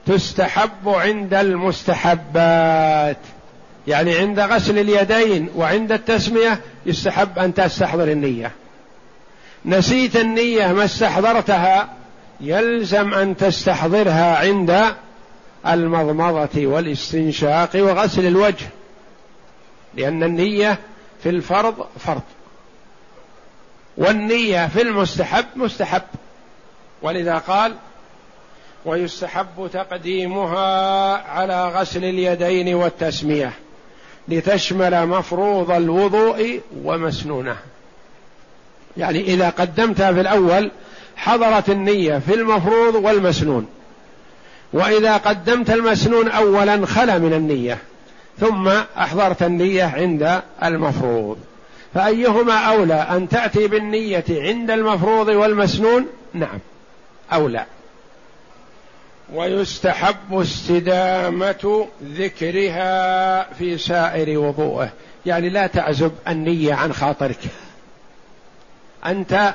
تستحب 0.06 0.90
عند 0.90 1.34
المستحبات. 1.34 3.18
يعني 3.88 4.18
عند 4.18 4.40
غسل 4.40 4.80
اليدين 4.80 5.50
وعند 5.56 5.92
التسمية 5.92 6.60
يستحب 6.86 7.40
أن 7.40 7.54
تستحضر 7.54 8.04
النية. 8.04 8.52
نسيت 9.66 10.16
النية 10.16 10.74
ما 10.74 10.86
استحضرتها 10.86 11.90
يلزم 12.42 13.14
أن 13.14 13.38
تستحضرها 13.38 14.38
عند 14.38 14.96
المضمضة 15.68 16.68
والاستنشاق 16.68 17.70
وغسل 17.76 18.26
الوجه 18.26 18.66
لأن 19.94 20.24
النية 20.24 20.80
في 21.24 21.30
الفرض 21.30 21.86
فرض. 22.00 22.22
والنية 23.98 24.68
في 24.68 24.82
المستحب 24.82 25.46
مستحب. 25.56 26.02
ولذا 27.02 27.38
قال 27.38 27.76
ويستحب 28.86 29.70
تقديمها 29.74 31.18
على 31.18 31.68
غسل 31.68 32.04
اليدين 32.04 32.76
والتسمية. 32.76 33.54
لتشمل 34.28 35.08
مفروض 35.08 35.72
الوضوء 35.72 36.62
ومسنونه. 36.84 37.56
يعني 38.98 39.22
إذا 39.22 39.50
قدمتها 39.50 40.14
في 40.14 40.22
الأول 40.22 40.72
حضرت 41.16 41.70
النية 41.70 42.18
في 42.18 42.34
المفروض 42.34 42.96
والمسنون. 42.96 43.68
وإذا 44.74 45.18
قدمت 45.18 45.70
المسنون 45.70 46.28
اولا 46.28 46.86
خلا 46.86 47.18
من 47.18 47.34
النية 47.34 47.78
ثم 48.40 48.68
أحضرت 48.98 49.44
النية 49.44 49.84
عند 49.84 50.42
المفروض. 50.64 51.38
فأيهما 51.94 52.54
أولى 52.54 52.94
أن 52.94 53.30
تأتي 53.30 53.68
بالنية 53.68 54.26
عند 54.30 54.72
المفروض 54.72 55.28
والمسنون؟ 55.28 56.08
نعم 56.34 56.60
أولى. 57.34 57.66
ويستحب 59.34 60.40
استدامة 60.40 61.88
ذكرها 62.04 63.54
في 63.54 63.78
سائر 63.78 64.40
وضوءه 64.40 64.90
يعني 65.26 65.50
لا 65.50 65.68
تعزب 65.68 66.12
النية 66.28 66.74
عن 66.74 66.94
خاطرك. 66.94 67.40
أنت 69.06 69.54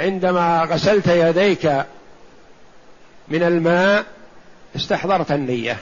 عندما 0.00 0.66
غسلت 0.70 1.06
يديك 1.06 1.66
من 3.28 3.42
الماء 3.42 4.04
استحضرت 4.76 5.32
النية. 5.32 5.76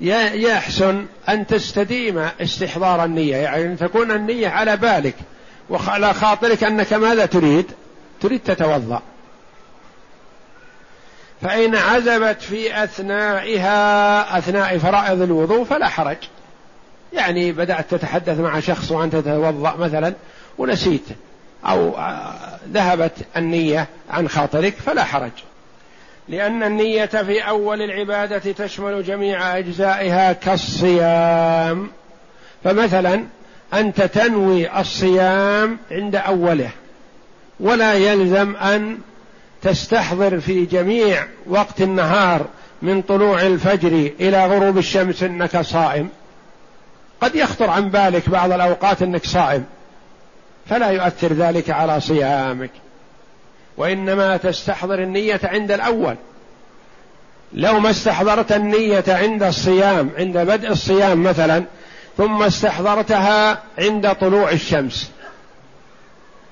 يحسن 0.00 1.06
أن 1.28 1.46
تستديم 1.46 2.18
استحضار 2.18 3.04
النية. 3.04 3.36
يعني 3.36 3.64
أن 3.64 3.76
تكون 3.76 4.10
النية 4.10 4.48
على 4.48 4.76
بالك 4.76 5.14
وعلى 5.70 6.14
خاطرك 6.14 6.64
أنك 6.64 6.92
ماذا 6.92 7.26
تريد؟ 7.26 7.66
تريد 8.20 8.40
تتوضأ. 8.40 9.02
فإن 11.42 11.74
عزبت 11.76 12.42
في 12.42 12.84
أثنائها 12.84 14.38
أثناء 14.38 14.78
فرائض 14.78 15.22
الوضوء 15.22 15.64
فلا 15.64 15.88
حرج. 15.88 16.16
يعني 17.12 17.52
بدأت 17.52 17.94
تتحدث 17.94 18.38
مع 18.38 18.60
شخص 18.60 18.90
وأنت 18.90 19.16
تتوضأ 19.16 19.76
مثلا 19.76 20.14
ونسيت 20.58 21.04
أو 21.64 21.94
ذهبت 22.72 23.12
النية 23.36 23.88
عن 24.10 24.28
خاطرك 24.28 24.74
فلا 24.74 25.04
حرج. 25.04 25.30
لأن 26.28 26.62
النية 26.62 27.06
في 27.06 27.40
أول 27.40 27.82
العبادة 27.82 28.52
تشمل 28.52 29.04
جميع 29.04 29.58
أجزائها 29.58 30.32
كالصيام. 30.32 31.90
فمثلا 32.64 33.24
أنت 33.74 34.02
تنوي 34.02 34.80
الصيام 34.80 35.78
عند 35.90 36.16
أوله 36.16 36.70
ولا 37.60 37.94
يلزم 37.94 38.56
أن 38.56 38.98
تستحضر 39.62 40.40
في 40.40 40.64
جميع 40.64 41.26
وقت 41.46 41.80
النهار 41.80 42.46
من 42.82 43.02
طلوع 43.02 43.42
الفجر 43.42 44.10
إلى 44.20 44.46
غروب 44.46 44.78
الشمس 44.78 45.22
إنك 45.22 45.60
صائم. 45.60 46.08
قد 47.20 47.34
يخطر 47.34 47.70
عن 47.70 47.90
بالك 47.90 48.28
بعض 48.28 48.52
الأوقات 48.52 49.02
إنك 49.02 49.24
صائم. 49.24 49.64
فلا 50.66 50.90
يؤثر 50.90 51.32
ذلك 51.32 51.70
على 51.70 52.00
صيامك. 52.00 52.70
وإنما 53.76 54.36
تستحضر 54.36 55.02
النية 55.02 55.40
عند 55.44 55.72
الأول. 55.72 56.16
لو 57.52 57.80
ما 57.80 57.90
استحضرت 57.90 58.52
النية 58.52 59.04
عند 59.08 59.42
الصيام 59.42 60.10
عند 60.18 60.38
بدء 60.38 60.70
الصيام 60.70 61.22
مثلا 61.22 61.64
ثم 62.16 62.42
استحضرتها 62.42 63.62
عند 63.78 64.14
طلوع 64.14 64.50
الشمس. 64.50 65.10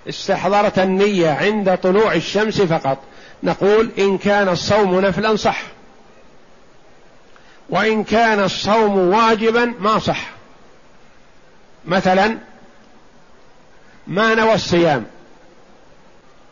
استحضرت 0.09 0.79
النية 0.79 1.31
عند 1.31 1.79
طلوع 1.79 2.14
الشمس 2.14 2.61
فقط. 2.62 2.99
نقول 3.42 3.90
إن 3.99 4.18
كان 4.18 4.49
الصوم 4.49 5.01
نفلا 5.01 5.37
صح. 5.37 5.62
وإن 7.68 8.05
كان 8.05 8.44
الصوم 8.44 8.99
واجبا 8.99 9.75
ما 9.81 9.99
صح. 9.99 10.31
مثلا 11.85 12.38
ما 14.07 14.35
نوى 14.35 14.55
الصيام 14.55 15.05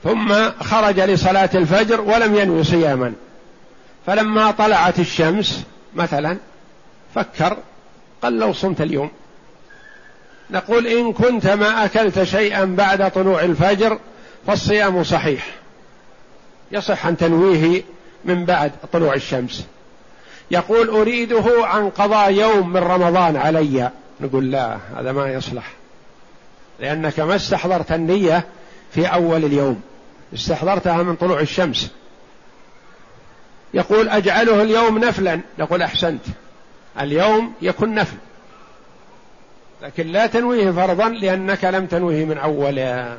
ثم 0.04 0.50
خرج 0.60 1.00
لصلاة 1.00 1.50
الفجر 1.54 2.00
ولم 2.00 2.34
ينوي 2.34 2.64
صياما. 2.64 3.12
فلما 4.06 4.50
طلعت 4.50 4.98
الشمس 4.98 5.64
مثلا 5.94 6.38
فكر 7.14 7.56
قال 8.22 8.38
لو 8.38 8.52
صمت 8.52 8.80
اليوم. 8.80 9.10
نقول 10.50 10.86
إن 10.86 11.12
كنت 11.12 11.46
ما 11.46 11.84
أكلت 11.84 12.22
شيئا 12.22 12.64
بعد 12.64 13.10
طلوع 13.10 13.42
الفجر 13.42 13.98
فالصيام 14.46 15.04
صحيح. 15.04 15.46
يصح 16.72 17.06
أن 17.06 17.16
تنويه 17.16 17.82
من 18.24 18.44
بعد 18.44 18.72
طلوع 18.92 19.14
الشمس. 19.14 19.66
يقول 20.50 20.88
أريده 20.88 21.44
عن 21.66 21.90
قضاء 21.90 22.32
يوم 22.32 22.72
من 22.72 22.80
رمضان 22.80 23.36
علي. 23.36 23.90
نقول 24.20 24.50
لا 24.50 24.78
هذا 24.96 25.12
ما 25.12 25.32
يصلح. 25.32 25.72
لأنك 26.80 27.20
ما 27.20 27.36
استحضرت 27.36 27.92
النية 27.92 28.46
في 28.92 29.06
أول 29.06 29.44
اليوم. 29.44 29.80
استحضرتها 30.34 31.02
من 31.02 31.16
طلوع 31.16 31.40
الشمس. 31.40 31.90
يقول 33.74 34.08
أجعله 34.08 34.62
اليوم 34.62 34.98
نفلا. 34.98 35.40
نقول 35.58 35.82
أحسنت. 35.82 36.22
اليوم 37.00 37.52
يكون 37.62 37.94
نفل. 37.94 38.16
لكن 39.82 40.06
لا 40.06 40.26
تنويه 40.26 40.70
فرضا 40.70 41.08
لأنك 41.08 41.64
لم 41.64 41.86
تنويه 41.86 42.24
من 42.24 42.38
أوله. 42.38 43.18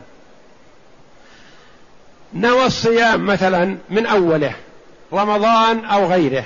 نوى 2.33 2.65
الصيام 2.65 3.25
مثلا 3.25 3.77
من 3.89 4.05
أوله 4.05 4.55
رمضان 5.13 5.85
أو 5.85 6.05
غيره. 6.05 6.43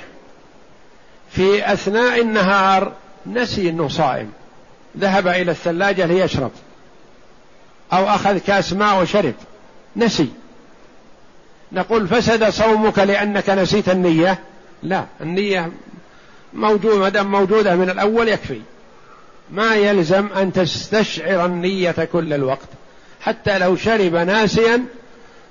في 1.30 1.72
أثناء 1.72 2.20
النهار 2.20 2.92
نسي 3.26 3.70
أنه 3.70 3.88
صائم. 3.88 4.32
ذهب 4.98 5.28
إلى 5.28 5.50
الثلاجة 5.50 6.06
ليشرب. 6.06 6.50
أو 7.92 8.08
أخذ 8.08 8.38
كاس 8.38 8.72
ماء 8.72 9.02
وشرب. 9.02 9.34
نسي. 9.96 10.28
نقول 11.72 12.08
فسد 12.08 12.50
صومك 12.50 12.98
لأنك 12.98 13.50
نسيت 13.50 13.88
النية؟ 13.88 14.38
لا 14.82 15.04
النية 15.20 15.72
موجودة 16.52 16.98
ما 16.98 17.08
دام 17.08 17.30
موجودة 17.30 17.76
من 17.76 17.90
الأول 17.90 18.28
يكفي. 18.28 18.60
ما 19.52 19.74
يلزم 19.74 20.26
أن 20.36 20.52
تستشعر 20.52 21.46
النية 21.46 22.08
كل 22.12 22.32
الوقت. 22.32 22.68
حتى 23.20 23.58
لو 23.58 23.76
شرب 23.76 24.14
ناسيا 24.14 24.84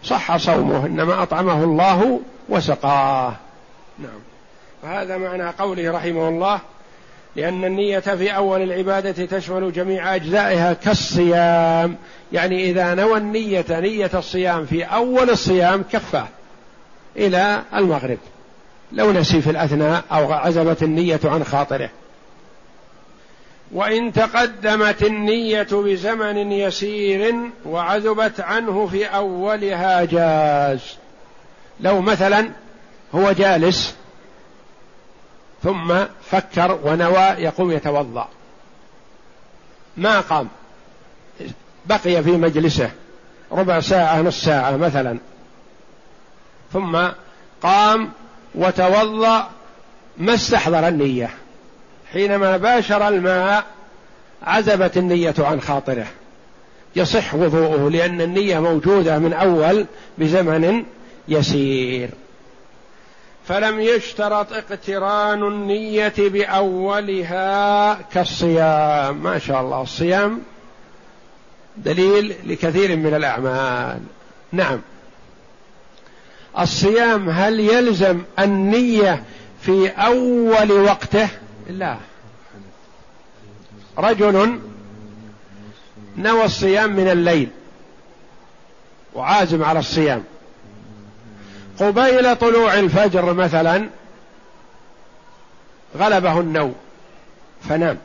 صح 0.03 0.37
صومه 0.37 0.85
إنما 0.85 1.23
أطعمه 1.23 1.63
الله 1.63 2.19
وسقاه. 2.49 3.33
نعم. 3.99 4.19
وهذا 4.83 5.17
معنى 5.17 5.49
قوله 5.49 5.91
رحمه 5.91 6.29
الله 6.29 6.59
لأن 7.35 7.65
النية 7.65 7.99
في 7.99 8.35
أول 8.35 8.61
العبادة 8.61 9.25
تشمل 9.25 9.73
جميع 9.73 10.15
أجزائها 10.15 10.73
كالصيام. 10.73 11.95
يعني 12.33 12.69
إذا 12.69 12.93
نوى 12.93 13.17
النية 13.17 13.65
نية 13.69 14.11
الصيام 14.13 14.65
في 14.65 14.83
أول 14.83 15.29
الصيام 15.29 15.83
كفاه 15.91 16.27
إلى 17.17 17.61
المغرب. 17.75 18.17
لو 18.91 19.11
نسي 19.11 19.41
في 19.41 19.49
الأثناء 19.49 20.03
أو 20.11 20.33
عزبت 20.33 20.83
النية 20.83 21.19
عن 21.25 21.43
خاطره. 21.43 21.89
وإن 23.73 24.13
تقدمت 24.13 25.03
النية 25.03 25.67
بزمن 25.71 26.51
يسير 26.51 27.35
وعذبت 27.65 28.39
عنه 28.39 28.87
في 28.87 29.05
أولها 29.05 30.05
جاز. 30.05 30.97
لو 31.79 32.01
مثلا 32.01 32.51
هو 33.15 33.31
جالس 33.31 33.95
ثم 35.63 35.95
فكر 36.31 36.79
ونوى 36.83 37.21
يقوم 37.21 37.71
يتوضأ. 37.71 38.27
ما 39.97 40.19
قام. 40.19 40.47
بقي 41.85 42.23
في 42.23 42.31
مجلسه 42.31 42.91
ربع 43.51 43.79
ساعة 43.79 44.21
نص 44.21 44.43
ساعة 44.45 44.77
مثلا. 44.77 45.17
ثم 46.73 47.07
قام 47.61 48.11
وتوضأ 48.55 49.49
ما 50.17 50.33
استحضر 50.33 50.87
النية. 50.87 51.29
حينما 52.13 52.57
باشر 52.57 53.07
الماء 53.07 53.65
عزبت 54.43 54.97
النية 54.97 55.33
عن 55.39 55.61
خاطره. 55.61 56.07
يصح 56.95 57.35
وضوءه 57.35 57.89
لأن 57.89 58.21
النية 58.21 58.59
موجودة 58.59 59.19
من 59.19 59.33
أول 59.33 59.85
بزمن 60.17 60.83
يسير. 61.27 62.09
فلم 63.47 63.79
يشترط 63.79 64.53
اقتران 64.53 65.43
النية 65.43 66.13
بأولها 66.17 67.93
كالصيام. 68.13 69.23
ما 69.23 69.39
شاء 69.39 69.61
الله 69.61 69.81
الصيام 69.81 70.41
دليل 71.77 72.35
لكثير 72.45 72.95
من 72.97 73.13
الأعمال. 73.13 73.99
نعم. 74.51 74.81
الصيام 76.59 77.29
هل 77.29 77.59
يلزم 77.59 78.21
النية 78.39 79.23
في 79.61 79.87
أول 79.89 80.71
وقته؟ 80.71 81.29
لا 81.69 81.97
رجل 83.97 84.59
نوى 86.17 86.45
الصيام 86.45 86.95
من 86.95 87.07
الليل 87.07 87.49
وعازم 89.13 89.63
على 89.63 89.79
الصيام. 89.79 90.23
قبيل 91.79 92.35
طلوع 92.35 92.79
الفجر 92.79 93.33
مثلا 93.33 93.89
غلبه 95.97 96.39
النوم 96.39 96.75
فنام. 97.69 97.97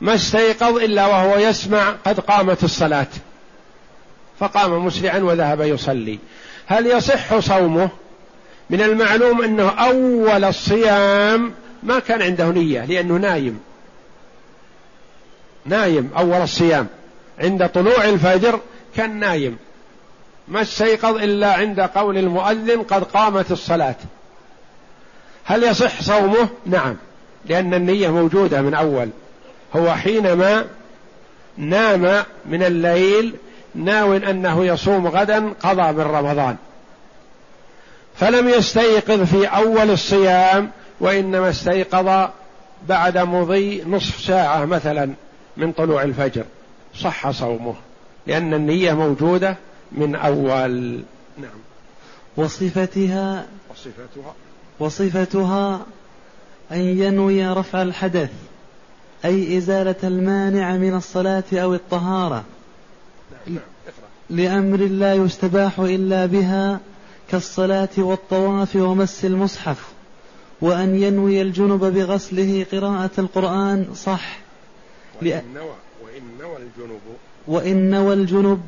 ما 0.00 0.14
استيقظ 0.14 0.76
إلا 0.76 1.06
وهو 1.06 1.36
يسمع 1.36 1.90
قد 2.06 2.20
قامت 2.20 2.64
الصلاة. 2.64 3.06
فقام 4.38 4.86
مسرعا 4.86 5.18
وذهب 5.18 5.60
يصلي. 5.60 6.18
هل 6.66 6.86
يصح 6.86 7.38
صومه؟ 7.38 7.88
من 8.70 8.82
المعلوم 8.82 9.42
أنه 9.42 9.68
أول 9.68 10.44
الصيام 10.44 11.54
ما 11.82 11.98
كان 11.98 12.22
عنده 12.22 12.48
نية 12.48 12.84
لأنه 12.84 13.14
نايم. 13.14 13.60
نايم 15.64 16.10
أول 16.16 16.42
الصيام. 16.42 16.86
عند 17.38 17.68
طلوع 17.68 18.04
الفجر 18.04 18.60
كان 18.96 19.18
نايم. 19.18 19.56
ما 20.48 20.62
استيقظ 20.62 21.16
إلا 21.16 21.52
عند 21.52 21.80
قول 21.80 22.18
المؤذن 22.18 22.82
قد 22.82 23.04
قامت 23.04 23.50
الصلاة. 23.50 23.96
هل 25.44 25.64
يصح 25.64 26.02
صومه؟ 26.02 26.48
نعم 26.66 26.96
لأن 27.46 27.74
النية 27.74 28.08
موجودة 28.08 28.62
من 28.62 28.74
أول. 28.74 29.08
هو 29.76 29.94
حينما 29.94 30.64
نام 31.56 32.24
من 32.46 32.62
الليل 32.62 33.34
ناو 33.74 34.16
أنه 34.16 34.64
يصوم 34.64 35.06
غدا 35.06 35.52
قضى 35.62 35.92
من 35.92 36.00
رمضان. 36.00 36.56
فلم 38.16 38.48
يستيقظ 38.48 39.22
في 39.22 39.46
أول 39.46 39.90
الصيام 39.90 40.70
وإنما 41.00 41.50
استيقظ 41.50 42.30
بعد 42.88 43.18
مضي 43.18 43.84
نصف 43.84 44.20
ساعة 44.20 44.64
مثلا 44.64 45.12
من 45.56 45.72
طلوع 45.72 46.02
الفجر. 46.02 46.44
صح 46.94 47.30
صومه 47.30 47.74
لأن 48.26 48.54
النية 48.54 48.92
موجودة 48.92 49.56
من 49.92 50.14
أول 50.14 51.02
نعم. 51.38 51.50
وصفتها 52.36 53.46
وصفتها. 53.70 54.34
وصفتها 54.78 55.86
أن 56.72 56.80
ينوي 56.80 57.46
رفع 57.46 57.82
الحدث 57.82 58.30
أي 59.24 59.58
إزالة 59.58 59.94
المانع 60.04 60.76
من 60.76 60.94
الصلاة 60.94 61.44
أو 61.52 61.74
الطهارة. 61.74 62.44
نعم. 63.46 63.58
لأمر 64.30 64.76
لا 64.76 65.14
يستباح 65.14 65.78
إلا 65.78 66.26
بها 66.26 66.80
كالصلاة 67.30 67.88
والطواف 67.98 68.76
ومس 68.76 69.24
المصحف. 69.24 69.91
وأن 70.62 71.02
ينوي 71.02 71.42
الجنب 71.42 71.84
بغسله 71.84 72.66
قراءة 72.72 73.10
القرآن 73.18 73.86
صح. 73.94 74.38
وإن 75.22 75.42
نوى 75.54 75.74
وإن 76.04 76.22
نوى 76.40 76.56
الجنب 76.56 77.00
وإن 77.46 77.90
نوى 77.90 78.14
الجنب 78.14 78.60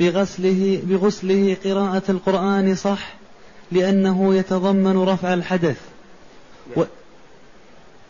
بغسله 0.00 0.82
بغسله 0.84 1.56
قراءة 1.64 2.02
القرآن 2.08 2.74
صح. 2.74 3.14
لأنه 3.72 4.34
يتضمن 4.34 4.96
رفع 4.96 5.34
الحدث. 5.34 5.76
نعم. 6.76 6.86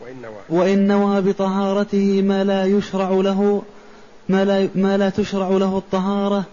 وإن 0.01 0.21
نوى. 0.21 0.39
وإن 0.49 0.87
نوى 0.87 1.21
بطهارته 1.21 2.21
ما 2.21 2.43
لا 2.43 2.65
يشرع 2.65 3.09
له 3.09 3.63
ما 4.29 4.45
لا, 4.45 4.69
ما 4.75 4.97
لا 4.97 5.09
تشرع 5.09 5.49
له 5.49 5.77
الطهارة 5.77 6.43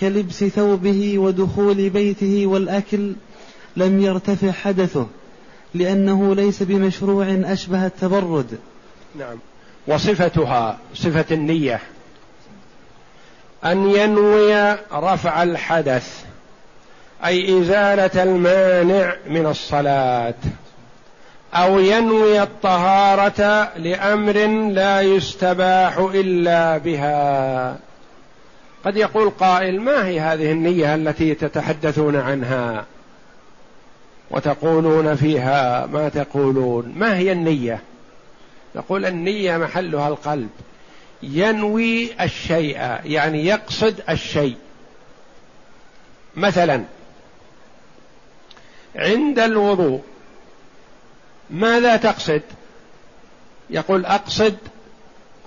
كلبس 0.00 0.44
ثوبه 0.44 1.18
ودخول 1.18 1.90
بيته 1.90 2.46
والأكل 2.46 3.12
لم 3.76 4.02
يرتفع 4.02 4.50
حدثه. 4.50 5.06
لأنه 5.74 6.34
ليس 6.34 6.62
بمشروع 6.62 7.26
أشبه 7.44 7.86
التبرد. 7.86 8.58
نعم. 9.18 9.38
وصفتها 9.86 10.78
صفة 10.94 11.24
النية. 11.30 11.80
أن 13.64 13.90
ينوي 13.90 14.76
رفع 14.92 15.42
الحدث 15.42 16.24
أي 17.24 17.60
إزالة 17.60 18.22
المانع 18.22 19.16
من 19.28 19.46
الصلاة. 19.46 20.34
أو 21.54 21.78
ينوي 21.78 22.42
الطهارة 22.42 23.70
لأمر 23.76 24.46
لا 24.72 25.00
يستباح 25.00 25.98
إلا 25.98 26.78
بها. 26.78 27.76
قد 28.84 28.96
يقول 28.96 29.30
قائل 29.30 29.80
ما 29.80 30.06
هي 30.06 30.20
هذه 30.20 30.52
النية 30.52 30.94
التي 30.94 31.34
تتحدثون 31.34 32.16
عنها؟ 32.16 32.84
وتقولون 34.30 35.16
فيها 35.16 35.86
ما 35.86 36.08
تقولون. 36.08 36.92
ما 36.96 37.16
هي 37.16 37.32
النية؟ 37.32 37.82
نقول 38.74 39.06
النية 39.06 39.56
محلها 39.56 40.08
القلب. 40.08 40.50
ينوي 41.22 42.24
الشيء 42.24 42.76
يعني 43.04 43.46
يقصد 43.46 44.00
الشيء. 44.08 44.56
مثلا 46.36 46.84
عند 48.96 49.38
الوضوء 49.38 50.02
ماذا 51.50 51.96
تقصد؟ 51.96 52.42
يقول 53.70 54.06
أقصد 54.06 54.56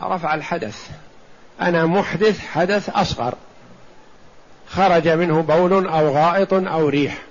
رفع 0.02 0.34
الحدث. 0.34 0.90
أنا 1.62 1.86
محدث 1.86 2.40
حدث 2.40 2.90
أصغر. 2.90 3.36
خرج 4.68 5.08
منه 5.08 5.42
بول 5.42 5.88
أو 5.88 6.10
غائط 6.10 6.54
أو 6.54 6.90
ريح. 6.90 7.27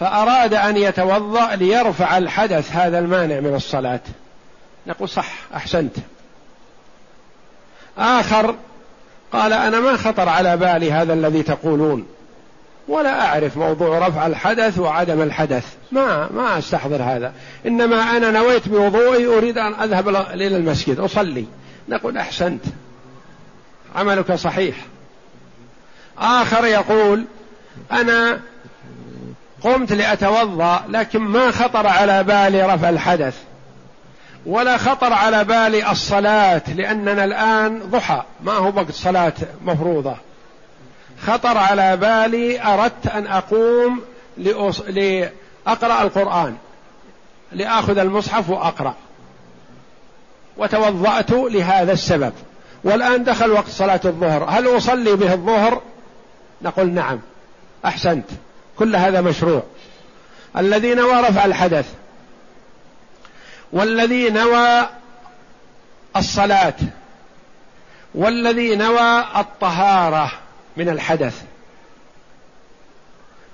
فأراد 0.00 0.54
أن 0.54 0.76
يتوضأ 0.76 1.56
ليرفع 1.56 2.18
الحدث 2.18 2.72
هذا 2.72 2.98
المانع 2.98 3.40
من 3.40 3.54
الصلاة. 3.54 4.00
نقول 4.86 5.08
صح 5.08 5.32
أحسنت. 5.54 5.96
آخر 7.98 8.54
قال 9.32 9.52
أنا 9.52 9.80
ما 9.80 9.96
خطر 9.96 10.28
على 10.28 10.56
بالي 10.56 10.92
هذا 10.92 11.12
الذي 11.12 11.42
تقولون. 11.42 12.06
ولا 12.88 13.26
أعرف 13.26 13.56
موضوع 13.56 14.08
رفع 14.08 14.26
الحدث 14.26 14.78
وعدم 14.78 15.22
الحدث. 15.22 15.66
ما 15.92 16.28
ما 16.34 16.58
أستحضر 16.58 17.02
هذا. 17.02 17.32
إنما 17.66 18.16
أنا 18.16 18.30
نويت 18.30 18.68
بوضوئي 18.68 19.26
أريد 19.26 19.58
أن 19.58 19.74
أذهب 19.74 20.08
إلى 20.08 20.56
المسجد 20.56 21.00
أصلي. 21.00 21.46
نقول 21.88 22.18
أحسنت. 22.18 22.64
عملك 23.96 24.34
صحيح. 24.34 24.76
آخر 26.18 26.64
يقول 26.64 27.24
أنا 27.92 28.40
قمت 29.64 29.92
لأتوضأ 29.92 30.84
لكن 30.88 31.18
ما 31.18 31.50
خطر 31.50 31.86
على 31.86 32.24
بالي 32.24 32.74
رفع 32.74 32.88
الحدث 32.88 33.36
ولا 34.46 34.76
خطر 34.76 35.12
على 35.12 35.44
بالي 35.44 35.90
الصلاة 35.90 36.62
لأننا 36.74 37.24
الآن 37.24 37.78
ضحى 37.90 38.22
ما 38.40 38.52
هو 38.52 38.72
وقت 38.76 38.90
صلاة 38.92 39.32
مفروضة. 39.64 40.16
خطر 41.26 41.58
على 41.58 41.96
بالي 41.96 42.62
أردت 42.62 43.06
أن 43.06 43.26
أقوم 43.26 44.00
لأقرأ 44.88 46.02
القرآن 46.02 46.56
لآخذ 47.52 47.98
المصحف 47.98 48.50
وأقرأ. 48.50 48.94
وتوضأت 50.56 51.30
لهذا 51.30 51.92
السبب. 51.92 52.32
والآن 52.84 53.24
دخل 53.24 53.50
وقت 53.50 53.68
صلاة 53.68 54.00
الظهر 54.04 54.44
هل 54.44 54.76
أصلي 54.76 55.16
به 55.16 55.32
الظهر؟ 55.32 55.82
نقول 56.62 56.90
نعم. 56.90 57.20
أحسنت. 57.84 58.26
كل 58.78 58.96
هذا 58.96 59.20
مشروع. 59.20 59.62
الذي 60.56 60.94
نوى 60.94 61.20
رفع 61.20 61.44
الحدث. 61.44 61.88
والذي 63.72 64.30
نوى 64.30 64.88
الصلاة. 66.16 66.74
والذي 68.14 68.76
نوى 68.76 69.24
الطهارة 69.36 70.32
من 70.76 70.88
الحدث. 70.88 71.42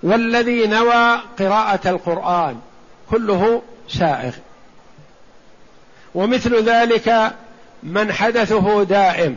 والذي 0.02 0.66
نوى 0.66 1.20
قراءة 1.38 1.90
القرآن. 1.90 2.61
كله 3.11 3.62
سائغ. 3.88 4.33
ومثل 6.14 6.64
ذلك 6.64 7.33
من 7.83 8.12
حدثه 8.12 8.83
دائم. 8.83 9.37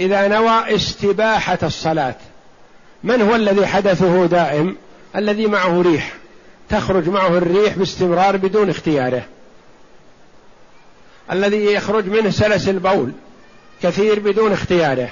إذا 0.00 0.28
نوى 0.28 0.74
استباحة 0.74 1.58
الصلاة. 1.62 2.14
من 3.04 3.22
هو 3.22 3.34
الذي 3.34 3.66
حدثه 3.66 4.26
دائم؟ 4.26 4.76
الذي 5.16 5.46
معه 5.46 5.82
ريح. 5.82 6.12
تخرج 6.68 7.08
معه 7.08 7.38
الريح 7.38 7.78
باستمرار 7.78 8.36
بدون 8.36 8.70
اختياره. 8.70 9.22
الذي 11.32 11.64
يخرج 11.64 12.06
منه 12.06 12.30
سلس 12.30 12.68
البول 12.68 13.12
كثير 13.82 14.20
بدون 14.20 14.52
اختياره. 14.52 15.08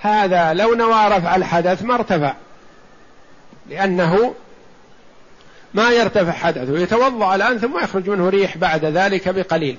هذا 0.00 0.52
لو 0.52 0.74
نوى 0.74 1.08
رفع 1.08 1.36
الحدث 1.36 1.82
ما 1.82 1.94
ارتفع. 1.94 2.34
لأنه 3.68 4.34
ما 5.74 5.90
يرتفع 5.90 6.32
حدثه 6.32 6.78
يتوضأ 6.78 7.34
الآن 7.34 7.58
ثم 7.58 7.84
يخرج 7.84 8.10
منه 8.10 8.28
ريح 8.28 8.56
بعد 8.56 8.84
ذلك 8.84 9.28
بقليل. 9.28 9.76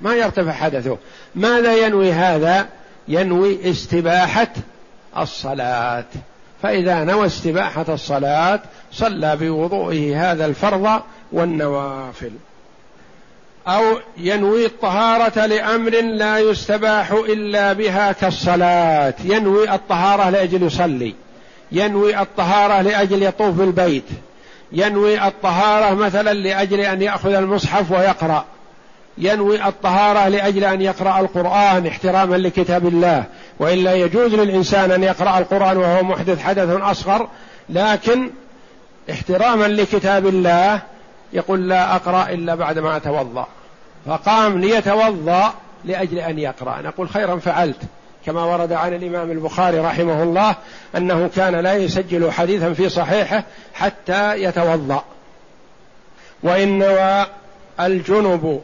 ما 0.00 0.14
يرتفع 0.14 0.52
حدثه. 0.52 0.98
ماذا 1.34 1.86
ينوي 1.86 2.12
هذا؟ 2.12 2.68
ينوي 3.08 3.70
استباحة 3.70 4.52
الصلاة. 5.16 6.04
فإذا 6.62 7.04
نوى 7.04 7.26
استباحة 7.26 7.84
الصلاة 7.88 8.60
صلى 8.92 9.36
بوضوئه 9.36 10.32
هذا 10.32 10.46
الفرض 10.46 11.02
والنوافل. 11.32 12.30
أو 13.68 13.98
ينوي 14.16 14.66
الطهارة 14.66 15.46
لأمر 15.46 15.90
لا 16.00 16.38
يستباح 16.38 17.10
إلا 17.10 17.72
بها 17.72 18.12
كالصلاة. 18.12 19.14
ينوي 19.24 19.74
الطهارة 19.74 20.30
لأجل 20.30 20.62
يصلي. 20.62 21.14
ينوي 21.72 22.20
الطهارة 22.20 22.82
لأجل 22.82 23.22
يطوف 23.22 23.54
بالبيت. 23.56 24.04
ينوي 24.72 25.26
الطهارة 25.26 25.94
مثلا 25.94 26.34
لأجل 26.34 26.80
أن 26.80 27.02
يأخذ 27.02 27.32
المصحف 27.32 27.90
ويقرأ. 27.90 28.44
ينوي 29.18 29.68
الطهارة 29.68 30.28
لأجل 30.28 30.64
أن 30.64 30.82
يقرأ 30.82 31.20
القرآن 31.20 31.86
احتراما 31.86 32.36
لكتاب 32.36 32.86
الله 32.88 33.24
وإلا 33.58 33.94
يجوز 33.94 34.34
للإنسان 34.34 34.90
أن 34.90 35.02
يقرأ 35.02 35.38
القرآن 35.38 35.76
وهو 35.76 36.02
محدث 36.02 36.42
حدث 36.42 36.70
أصغر 36.70 37.28
لكن 37.68 38.30
احتراما 39.10 39.64
لكتاب 39.64 40.26
الله 40.26 40.82
يقول 41.32 41.68
لا 41.68 41.96
أقرأ 41.96 42.28
إلا 42.28 42.54
بعد 42.54 42.78
ما 42.78 42.96
أتوضأ. 42.96 43.46
فقام 44.06 44.60
ليتوضأ 44.60 45.54
لأجل 45.84 46.18
أن 46.18 46.38
يقرأ. 46.38 46.80
نقول 46.82 47.08
خيرا 47.08 47.36
فعلت 47.36 47.80
كما 48.26 48.44
ورد 48.44 48.72
عن 48.72 48.94
الإمام 48.94 49.30
البخاري 49.30 49.78
رحمه 49.78 50.22
الله 50.22 50.56
أنه 50.96 51.30
كان 51.36 51.54
لا 51.56 51.74
يسجل 51.74 52.32
حديثا 52.32 52.72
في 52.72 52.88
صحيحه 52.88 53.44
حتى 53.74 54.42
يتوضأ. 54.42 55.04
وإن 56.42 56.82
الجنب 57.80 58.62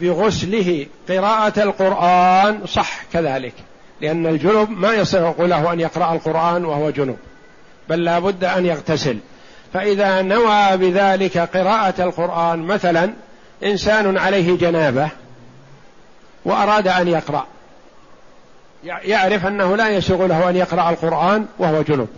بغسله 0.00 0.86
قراءة 1.08 1.62
القرآن 1.62 2.66
صح 2.66 3.02
كذلك. 3.12 3.54
لأن 4.00 4.26
الجنب 4.26 4.70
ما 4.70 4.94
يصح 4.94 5.34
له 5.38 5.72
أن 5.72 5.80
يقرأ 5.80 6.12
القرآن 6.14 6.64
وهو 6.64 6.90
جنب 6.90 7.16
بل 7.88 8.04
لا 8.04 8.18
بد 8.18 8.44
أن 8.44 8.66
يغتسل. 8.66 9.18
فإذا 9.72 10.22
نوى 10.22 10.76
بذلك 10.76 11.38
قراءة 11.38 12.02
القرآن 12.02 12.58
مثلا 12.58 13.12
إنسان 13.64 14.18
عليه 14.18 14.58
جنابة 14.58 15.08
وأراد 16.44 16.88
أن 16.88 17.08
يقرأ. 17.08 17.46
يعرف 18.84 19.46
أنه 19.46 19.76
لا 19.76 19.88
يسوغ 19.88 20.26
له 20.26 20.50
أن 20.50 20.56
يقرأ 20.56 20.90
القرآن 20.90 21.46
وهو 21.58 21.82
جنب 21.82 22.08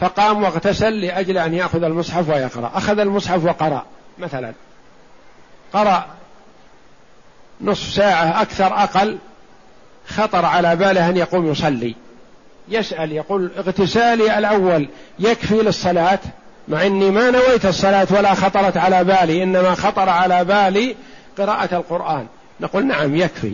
فقام 0.00 0.42
واغتسل 0.42 1.00
لأجل 1.00 1.38
أن 1.38 1.54
يأخذ 1.54 1.82
المصحف 1.82 2.28
ويقرأ. 2.28 2.70
أخذ 2.74 2.98
المصحف 2.98 3.44
وقرأ 3.44 3.82
مثلا. 4.18 4.52
قرأ. 5.72 6.06
نصف 7.60 7.94
ساعة 7.94 8.42
أكثر 8.42 8.66
أقل 8.66 9.18
خطر 10.08 10.44
على 10.44 10.76
باله 10.76 11.08
أن 11.08 11.16
يقوم 11.16 11.50
يصلي. 11.50 11.94
يسأل 12.68 13.12
يقول 13.12 13.50
اغتسالي 13.58 14.38
الأول 14.38 14.88
يكفي 15.18 15.54
للصلاة؟ 15.54 16.18
مع 16.68 16.86
أني 16.86 17.10
ما 17.10 17.30
نويت 17.30 17.66
الصلاة 17.66 18.06
ولا 18.10 18.34
خطرت 18.34 18.76
على 18.76 19.04
بالي 19.04 19.42
إنما 19.42 19.74
خطر 19.74 20.08
على 20.08 20.44
بالي 20.44 20.96
قراءة 21.38 21.76
القرآن. 21.76 22.26
نقول 22.60 22.86
نعم 22.86 23.16
يكفي. 23.16 23.52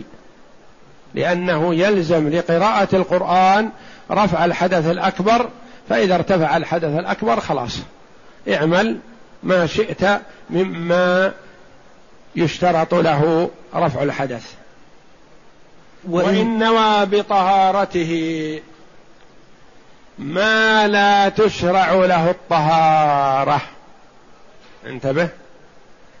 لأنه 1.15 1.75
يلزم 1.75 2.29
لقراءة 2.29 2.95
القرآن 2.95 3.69
رفع 4.11 4.45
الحدث 4.45 4.87
الأكبر 4.87 5.49
فإذا 5.89 6.15
ارتفع 6.15 6.57
الحدث 6.57 6.99
الأكبر 6.99 7.39
خلاص. 7.39 7.79
اعمل 8.49 8.97
ما 9.43 9.65
شئت 9.65 10.21
مما 10.49 11.31
يشترط 12.35 12.93
له 12.93 13.49
رفع 13.75 14.03
الحدث. 14.03 14.53
وإن 16.09 16.59
نوى 16.59 17.05
بطهارته 17.05 18.61
ما 20.19 20.87
لا 20.87 21.29
تشرع 21.29 21.91
له 21.91 22.29
الطهارة. 22.29 23.61
انتبه. 24.85 25.29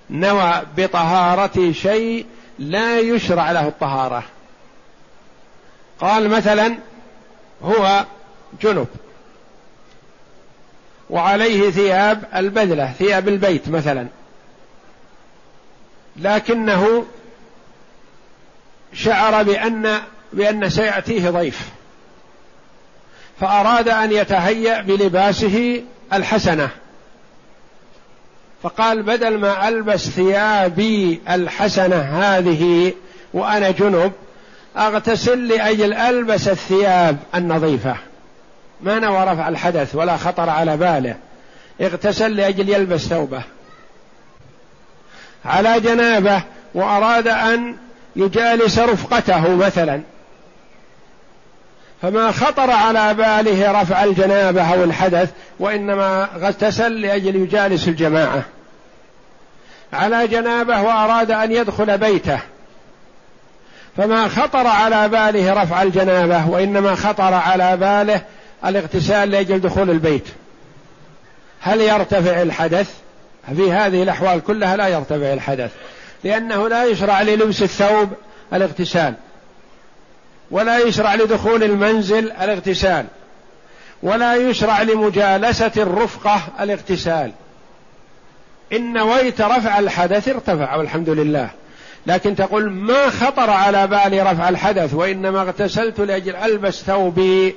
نوى 0.09 0.61
بطهارة 0.77 1.71
شيء 1.71 2.25
لا 2.59 2.99
يشرع 2.99 3.51
له 3.51 3.67
الطهارة. 3.67 4.23
قال 5.99 6.29
مثلا 6.29 6.75
هو 7.63 8.05
جنب. 8.61 8.87
وعليه 11.09 11.69
ثياب 11.71 12.23
البذلة 12.35 12.91
ثياب 12.91 13.27
البيت 13.27 13.69
مثلا. 13.69 14.07
لكنه 16.15 17.05
شعر 18.93 19.43
بأن 19.43 19.99
بأن 20.33 20.69
سيأتيه 20.69 21.29
ضيف 21.29 21.69
فأراد 23.39 23.89
أن 23.89 24.11
يتهيأ 24.11 24.81
بلباسه 24.81 25.83
الحسنة. 26.13 26.69
فقال 28.63 29.03
بدل 29.03 29.37
ما 29.37 29.67
ألبس 29.67 30.09
ثيابي 30.09 31.21
الحسنة 31.29 31.95
هذه 31.95 32.93
وأنا 33.33 33.71
جنب 33.71 34.11
أغتسل 34.77 35.47
لأجل 35.47 35.93
ألبس 35.93 36.47
الثياب 36.47 37.17
النظيفة. 37.35 37.95
ما 38.81 38.99
نوى 38.99 39.23
رفع 39.23 39.47
الحدث 39.47 39.95
ولا 39.95 40.17
خطر 40.17 40.49
على 40.49 40.77
باله. 40.77 41.15
اغتسل 41.81 42.35
لأجل 42.35 42.69
يلبس 42.69 43.01
ثوبه. 43.01 43.43
على 45.45 45.79
جنابه 45.79 46.41
وأراد 46.73 47.27
أن 47.27 47.75
يجالس 48.15 48.79
رفقته 48.79 49.55
مثلا. 49.55 50.01
فما 52.01 52.31
خطر 52.31 52.71
على 52.71 53.13
باله 53.13 53.81
رفع 53.81 54.03
الجنابة 54.03 54.73
أو 54.73 54.83
الحدث 54.83 55.31
وإنما 55.59 56.27
اغتسل 56.35 57.01
لأجل 57.01 57.35
يجالس 57.35 57.87
الجماعة. 57.87 58.43
على 59.93 60.27
جنابة 60.27 60.81
وأراد 60.81 61.31
أن 61.31 61.51
يدخل 61.51 61.97
بيته. 61.97 62.39
فما 63.97 64.27
خطر 64.27 64.67
على 64.67 65.09
باله 65.09 65.63
رفع 65.63 65.81
الجنابة 65.81 66.49
وإنما 66.49 66.95
خطر 66.95 67.33
على 67.33 67.77
باله 67.77 68.21
الاغتسال 68.65 69.31
لأجل 69.31 69.59
دخول 69.59 69.89
البيت. 69.89 70.27
هل 71.61 71.81
يرتفع 71.81 72.41
الحدث؟ 72.41 73.02
في 73.55 73.71
هذه 73.71 74.03
الأحوال 74.03 74.43
كلها 74.43 74.77
لا 74.77 74.87
يرتفع 74.87 75.33
الحدث 75.33 75.71
لأنه 76.23 76.69
لا 76.69 76.85
يشرع 76.85 77.21
للبس 77.21 77.61
الثوب 77.61 78.09
الاغتسال 78.53 79.13
ولا 80.51 80.79
يشرع 80.79 81.15
لدخول 81.15 81.63
المنزل 81.63 82.31
الاغتسال 82.31 83.05
ولا 84.03 84.35
يشرع 84.35 84.81
لمجالسة 84.81 85.71
الرفقة 85.77 86.41
الاغتسال. 86.59 87.31
إن 88.73 88.93
نويت 88.93 89.41
رفع 89.41 89.79
الحدث 89.79 90.27
ارتفع 90.27 90.75
والحمد 90.75 91.09
لله 91.09 91.49
لكن 92.07 92.35
تقول 92.35 92.69
ما 92.69 93.09
خطر 93.09 93.49
على 93.49 93.87
بالي 93.87 94.21
رفع 94.21 94.49
الحدث 94.49 94.93
وإنما 94.93 95.41
اغتسلت 95.41 95.99
لأجل 95.99 96.35
ألبس 96.35 96.83
ثوبي 96.83 97.55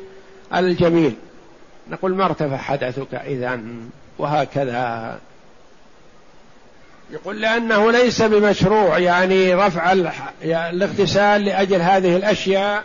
الجميل. 0.54 1.14
نقول 1.90 2.14
ما 2.14 2.24
ارتفع 2.24 2.56
حدثك 2.56 3.14
إذا 3.14 3.60
وهكذا. 4.18 5.18
يقول 7.10 7.40
لأنه 7.40 7.90
ليس 7.92 8.22
بمشروع 8.22 8.98
يعني 8.98 9.54
رفع 9.54 9.92
الاغتسال 10.42 11.44
لأجل 11.44 11.80
هذه 11.80 12.16
الأشياء 12.16 12.84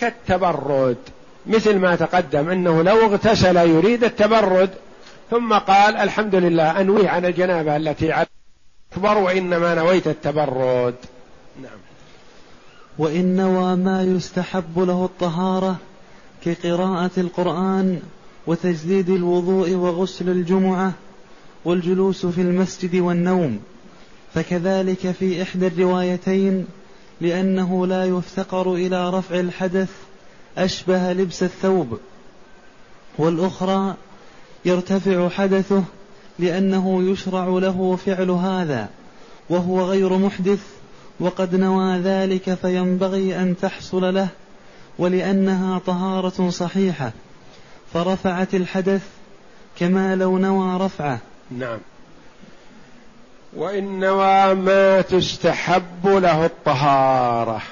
كالتبرد. 0.00 0.96
مثل 1.46 1.78
ما 1.78 1.96
تقدم 1.96 2.48
أنه 2.48 2.82
لو 2.82 3.00
اغتسل 3.00 3.56
يريد 3.56 4.04
التبرد 4.04 4.70
ثم 5.30 5.52
قال 5.52 5.96
الحمد 5.96 6.34
لله 6.34 6.80
أنوي 6.80 7.08
عن 7.08 7.24
الجنابة 7.24 7.76
التي 7.76 8.12
على 8.12 8.26
أكبر 8.92 9.18
وإنما 9.18 9.74
نويت 9.74 10.06
التبرد. 10.06 10.94
نعم. 11.62 11.78
وإن 12.98 13.36
نوى 13.36 13.76
ما 13.76 14.02
يستحب 14.02 14.78
له 14.78 15.04
الطهارة 15.04 15.76
كقراءة 16.44 17.10
القرآن 17.18 18.00
وتجديد 18.46 19.10
الوضوء 19.10 19.70
وغسل 19.70 20.28
الجمعة 20.28 20.92
والجلوس 21.64 22.26
في 22.26 22.40
المسجد 22.40 22.96
والنوم. 22.96 23.60
فكذلك 24.34 25.10
في 25.10 25.42
إحدى 25.42 25.66
الروايتين 25.66 26.66
لأنه 27.20 27.86
لا 27.86 28.04
يفتقر 28.04 28.74
إلى 28.74 29.10
رفع 29.10 29.40
الحدث 29.40 29.88
أشبه 30.58 31.12
لبس 31.12 31.42
الثوب. 31.42 31.98
والأخرى 33.18 33.94
يرتفع 34.64 35.28
حدثه 35.28 35.84
لأنه 36.38 37.10
يشرع 37.10 37.46
له 37.48 37.98
فعل 38.06 38.30
هذا 38.30 38.88
وهو 39.50 39.80
غير 39.80 40.18
محدث 40.18 40.60
وقد 41.20 41.54
نوى 41.54 41.98
ذلك 41.98 42.54
فينبغي 42.54 43.36
أن 43.36 43.54
تحصل 43.62 44.14
له 44.14 44.28
ولأنها 44.98 45.78
طهارة 45.78 46.50
صحيحة. 46.50 47.12
فرفعت 47.92 48.54
الحدث 48.54 49.02
كما 49.78 50.16
لو 50.16 50.38
نوى 50.38 50.76
رفعه. 50.86 51.18
نعم. 51.50 51.78
وإن 53.52 54.00
نوى 54.00 54.54
ما 54.54 55.00
تستحب 55.00 56.06
له 56.06 56.46
الطهارة. 56.46 57.62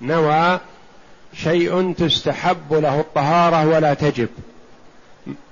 نوى 0.00 0.60
شيء 1.34 1.92
تستحب 1.92 2.72
له 2.72 3.00
الطهارة 3.00 3.66
ولا 3.68 3.94
تجب. 3.94 4.28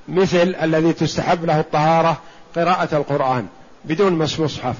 مثل 0.08 0.56
الذي 0.62 0.92
تستحب 0.92 1.44
له 1.44 1.60
الطهارة 1.60 2.20
قراءة 2.56 2.96
القرآن 2.96 3.46
بدون 3.84 4.12
مس 4.12 4.40
مصحف. 4.40 4.76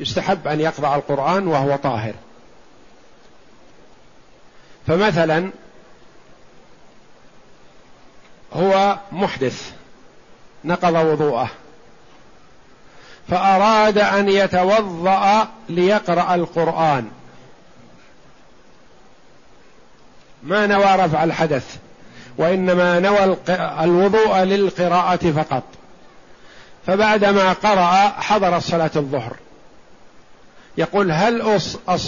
يستحب 0.00 0.48
أن 0.48 0.60
يقرأ 0.60 0.96
القرآن 0.96 1.46
وهو 1.46 1.76
طاهر. 1.76 2.14
فمثلا 4.86 5.50
هو 8.52 8.98
محدث. 9.12 9.72
نقض 10.64 10.94
وضوءه. 10.94 11.48
فأراد 13.28 13.98
أن 13.98 14.28
يتوضأ 14.28 15.48
ليقرأ 15.68 16.34
القرآن. 16.34 17.10
ما 20.42 20.66
نوى 20.66 20.84
رفع 20.84 21.24
الحدث 21.24 21.76
وإنما 22.38 23.00
نوى 23.00 23.36
الوضوء 23.80 24.38
للقراءة 24.38 25.30
فقط. 25.30 25.62
فبعدما 26.86 27.52
قرأ 27.52 28.12
حضرت 28.20 28.62
صلاة 28.62 28.90
الظهر. 28.96 29.36
يقول 30.78 31.12
هل 31.12 31.58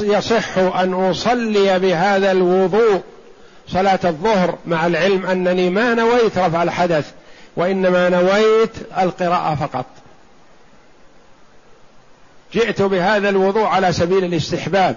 يصح 0.01 0.59
أن 0.59 0.95
أصلي 0.95 1.79
بهذا 1.79 2.33
الوضوء 2.33 3.03
صلاة 3.69 4.01
الظهر 4.05 4.59
مع 4.67 4.87
العلم 4.87 5.27
أنني 5.27 5.71
ما 5.71 5.95
نويت 5.95 6.39
رفع 6.39 6.63
الحدث 6.63 7.13
وإنما 7.57 8.09
نويت 8.09 8.73
القراءة 8.99 9.55
فقط. 9.55 9.87
جئت 12.53 12.83
بهذا 12.83 13.29
الوضوء 13.29 13.65
على 13.65 13.93
سبيل 13.93 14.25
الاستحباب 14.25 14.97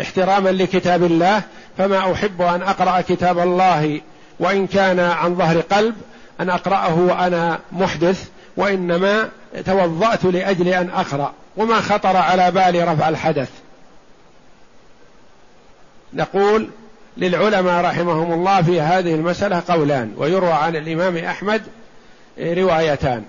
احتراما 0.00 0.48
لكتاب 0.48 1.04
الله 1.04 1.42
فما 1.78 2.12
أحب 2.12 2.42
أن 2.42 2.62
أقرأ 2.62 3.00
كتاب 3.00 3.38
الله 3.38 4.00
وإن 4.38 4.66
كان 4.66 5.00
عن 5.00 5.34
ظهر 5.34 5.60
قلب 5.60 5.94
أن 6.40 6.50
أقرأه 6.50 6.98
وأنا 6.98 7.58
محدث 7.72 8.28
وإنما 8.56 9.28
توضأت 9.66 10.24
لأجل 10.24 10.68
أن 10.68 10.90
أقرأ 10.90 11.32
وما 11.56 11.80
خطر 11.80 12.16
على 12.16 12.50
بالي 12.50 12.84
رفع 12.84 13.08
الحدث. 13.08 13.50
نقول 16.14 16.70
للعلماء 17.16 17.84
رحمهم 17.84 18.32
الله 18.32 18.62
في 18.62 18.80
هذه 18.80 19.14
المسألة 19.14 19.62
قولان 19.68 20.14
ويروى 20.16 20.52
عن 20.52 20.76
الإمام 20.76 21.16
أحمد 21.16 21.62
روايتان. 22.38 23.24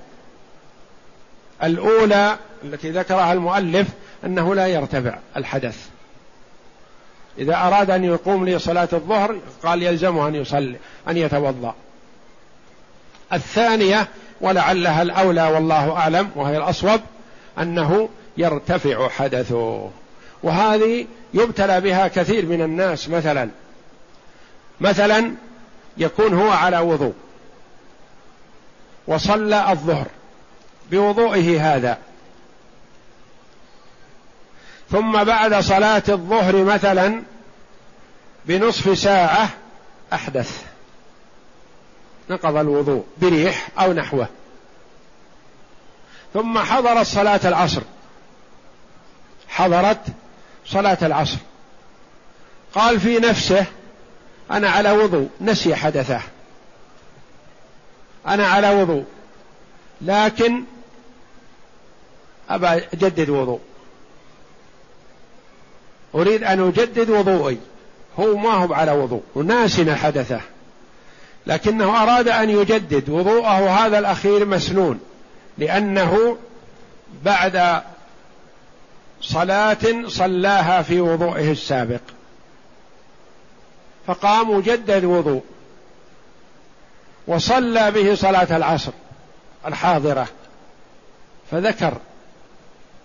الأولى 1.64 2.38
التي 2.64 2.92
ذكرها 2.92 3.34
المؤلف 3.34 3.88
أنه 4.26 4.56
لا 4.56 4.68
يرتفع 4.68 5.18
الحدث. 5.38 5.78
إذا 7.38 7.56
أراد 7.56 7.90
أن 7.90 8.04
يقوم 8.04 8.50
لصلاة 8.50 8.90
الظهر 8.94 9.36
قال 9.64 9.84
يلزمه 9.84 10.28
أن 10.28 10.36
يصلي 10.36 10.76
أن 11.08 11.18
يتوضأ. 11.18 11.76
الثانية 13.34 14.08
ولعلها 14.42 15.02
الأولى 15.02 15.44
والله 15.44 15.92
أعلم 15.92 16.30
وهي 16.36 16.58
الأصوب 16.58 17.02
أنه 17.60 18.10
يرتفع 18.38 19.10
حدثه. 19.10 19.90
وهذه 20.44 21.06
يبتلى 21.34 21.82
بها 21.82 22.08
كثير 22.08 22.46
من 22.46 22.62
الناس 22.62 23.10
مثلا 23.10 23.50
مثلا 24.84 25.36
يكون 25.98 26.34
هو 26.34 26.52
على 26.52 26.80
وضوء 26.80 27.14
وصلى 29.08 29.72
الظهر 29.72 30.08
بوضوئه 30.92 31.76
هذا. 31.76 31.98
ثم 34.92 35.24
بعد 35.24 35.56
صلاة 35.56 36.04
الظهر 36.10 36.64
مثلا 36.64 37.24
بنصف 38.46 38.98
ساعة 38.98 39.50
أحدث. 40.14 40.64
نقض 42.30 42.56
الوضوء 42.56 43.06
بريح 43.18 43.68
أو 43.80 43.94
نحوه. 43.94 44.28
ثم 46.34 46.60
حضرت 46.60 47.06
صلاة 47.06 47.40
العصر. 47.46 47.82
حضرت 49.50 50.02
صلاة 50.66 50.98
العصر. 51.02 51.38
قال 52.76 53.00
في 53.00 53.20
نفسه 53.20 53.66
أنا 54.52 54.70
على 54.70 54.92
وضوء 54.92 55.30
نسي 55.42 55.76
حدثه. 55.76 56.22
أنا 58.28 58.48
على 58.48 58.82
وضوء. 58.82 59.06
لكن 60.02 60.64
أبى 62.50 62.68
أجدد 62.68 63.30
وضوء. 63.30 63.60
أريد 66.16 66.44
أن 66.44 66.68
أجدد 66.68 67.10
وضوئي 67.10 67.58
هو 68.20 68.38
ما 68.38 68.54
هو 68.54 68.74
على 68.74 68.92
وضوء. 68.92 69.24
وناسنا 69.36 69.96
حدثه. 69.96 70.42
لكنه 71.48 72.04
أراد 72.04 72.28
أن 72.28 72.50
يجدد 72.50 73.10
وضوءه 73.10 73.70
هذا 73.70 74.00
الأخير 74.00 74.46
مسنون. 74.46 75.00
لأنه 75.58 76.38
بعد 77.24 77.82
صلاة 79.22 80.08
صلاها 80.08 80.82
في 80.82 81.02
وضوئه 81.02 81.52
السابق. 81.52 82.02
فقام 84.08 84.50
وجدد 84.50 85.06
وضوء 85.06 85.44
وصلى 87.28 87.92
به 87.92 88.16
صلاة 88.16 88.58
العصر 88.58 88.92
الحاضرة 89.68 90.28
فذكر 91.52 91.94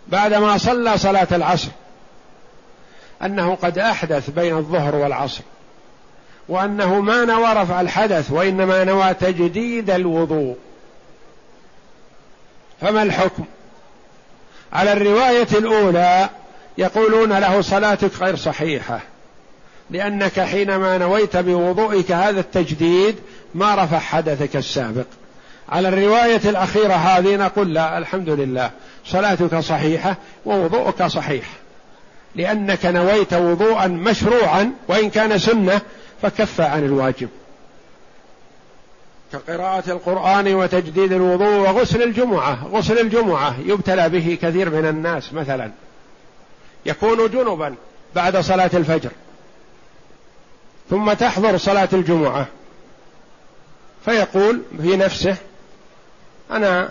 بعدما 0.08 0.58
صلى 0.58 0.98
صلاة 0.98 1.28
العصر 1.32 1.70
أنه 3.22 3.54
قد 3.54 3.78
أحدث 3.78 4.30
بين 4.30 4.56
الظهر 4.56 4.94
والعصر 4.94 5.42
وأنه 6.48 7.00
ما 7.00 7.24
نوى 7.24 7.52
رفع 7.52 7.80
الحدث 7.80 8.30
وإنما 8.30 8.84
نوى 8.84 9.14
تجديد 9.14 9.90
الوضوء 9.90 10.56
فما 12.80 13.02
الحكم؟ 13.02 13.44
على 14.72 14.92
الرواية 14.92 15.48
الأولى 15.52 16.28
يقولون 16.78 17.32
له 17.32 17.60
صلاتك 17.60 18.22
غير 18.22 18.36
صحيحة 18.36 19.00
لأنك 19.90 20.40
حينما 20.40 20.98
نويت 20.98 21.36
بوضوئك 21.36 22.12
هذا 22.12 22.40
التجديد 22.40 23.16
ما 23.54 23.74
رفع 23.74 23.98
حدثك 23.98 24.56
السابق. 24.56 25.06
على 25.68 25.88
الرواية 25.88 26.40
الأخيرة 26.44 26.92
هذه 26.92 27.36
نقول 27.36 27.74
لا 27.74 27.98
الحمد 27.98 28.30
لله. 28.30 28.70
صلاتك 29.06 29.58
صحيحة 29.58 30.16
ووضوءك 30.46 31.06
صحيح. 31.06 31.44
لأنك 32.34 32.86
نويت 32.86 33.34
وضوءا 33.34 33.86
مشروعا 33.86 34.72
وإن 34.88 35.10
كان 35.10 35.38
سنة 35.38 35.80
فكف 36.22 36.60
عن 36.60 36.84
الواجب. 36.84 37.28
كقراءة 39.32 39.90
القرآن 39.90 40.54
وتجديد 40.54 41.12
الوضوء 41.12 41.56
وغسل 41.56 42.02
الجمعة. 42.02 42.66
غسل 42.72 42.98
الجمعة 42.98 43.54
يبتلى 43.66 44.08
به 44.08 44.38
كثير 44.42 44.70
من 44.70 44.86
الناس 44.86 45.32
مثلا. 45.32 45.70
يكون 46.86 47.30
جنبا 47.30 47.74
بعد 48.14 48.36
صلاة 48.36 48.70
الفجر. 48.74 49.10
ثم 50.90 51.12
تحضر 51.12 51.56
صلاة 51.56 51.88
الجمعة. 51.92 52.46
فيقول 54.04 54.62
في 54.82 54.96
نفسه 54.96 55.36
أنا 56.50 56.88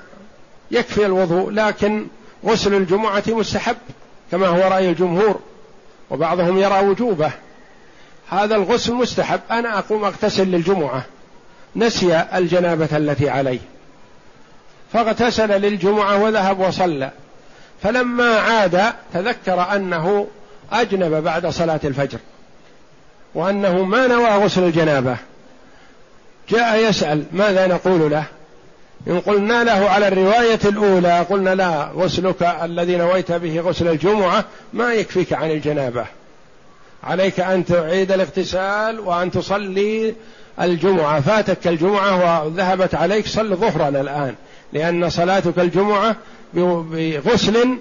يكفي 0.71 1.05
الوضوء 1.05 1.49
لكن 1.49 2.07
غسل 2.45 2.73
الجمعة 2.73 3.23
مستحب 3.27 3.77
كما 4.31 4.47
هو 4.47 4.71
رأي 4.71 4.89
الجمهور 4.89 5.39
وبعضهم 6.09 6.57
يرى 6.57 6.79
وجوبه. 6.79 7.31
هذا 8.29 8.55
الغسل 8.55 8.93
مستحب 8.93 9.39
أنا 9.51 9.77
أقوم 9.79 10.05
أغتسل 10.05 10.47
للجمعة. 10.47 11.05
نسي 11.75 12.25
الجنابة 12.33 12.97
التي 12.97 13.29
عليه. 13.29 13.59
فاغتسل 14.93 15.61
للجمعة 15.61 16.23
وذهب 16.23 16.59
وصلى. 16.59 17.11
فلما 17.83 18.39
عاد 18.39 18.93
تذكر 19.13 19.75
أنه 19.75 20.27
أجنب 20.71 21.23
بعد 21.23 21.47
صلاة 21.47 21.79
الفجر. 21.83 22.19
وأنه 23.37 23.83
ما 23.83 24.07
نوى 24.07 24.29
غسل 24.29 24.63
الجنابة. 24.63 25.17
جاء 26.49 26.89
يسأل 26.89 27.23
ماذا 27.31 27.67
نقول 27.67 28.11
له؟ 28.11 28.23
إن 29.07 29.19
قلنا 29.19 29.63
له 29.63 29.89
على 29.89 30.07
الرواية 30.07 30.59
الأولى 30.65 31.19
قلنا 31.19 31.55
لا 31.55 31.91
غسلك 31.95 32.43
الذي 32.63 32.95
نويت 32.95 33.31
به 33.31 33.59
غسل 33.59 33.87
الجمعة 33.87 34.45
ما 34.73 34.93
يكفيك 34.93 35.33
عن 35.33 35.51
الجنابة. 35.51 36.05
عليك 37.03 37.39
أن 37.39 37.65
تعيد 37.65 38.11
الاغتسال 38.11 38.99
وأن 38.99 39.31
تصلي 39.31 40.13
الجمعة. 40.61 41.19
فاتك 41.19 41.67
الجمعة 41.67 42.43
وذهبت 42.43 42.95
عليك 42.95 43.27
صل 43.27 43.55
ظهرا 43.55 43.89
الآن 43.89 44.35
لأن 44.73 45.09
صلاتك 45.09 45.59
الجمعة 45.59 46.15
بغسل 46.53 47.77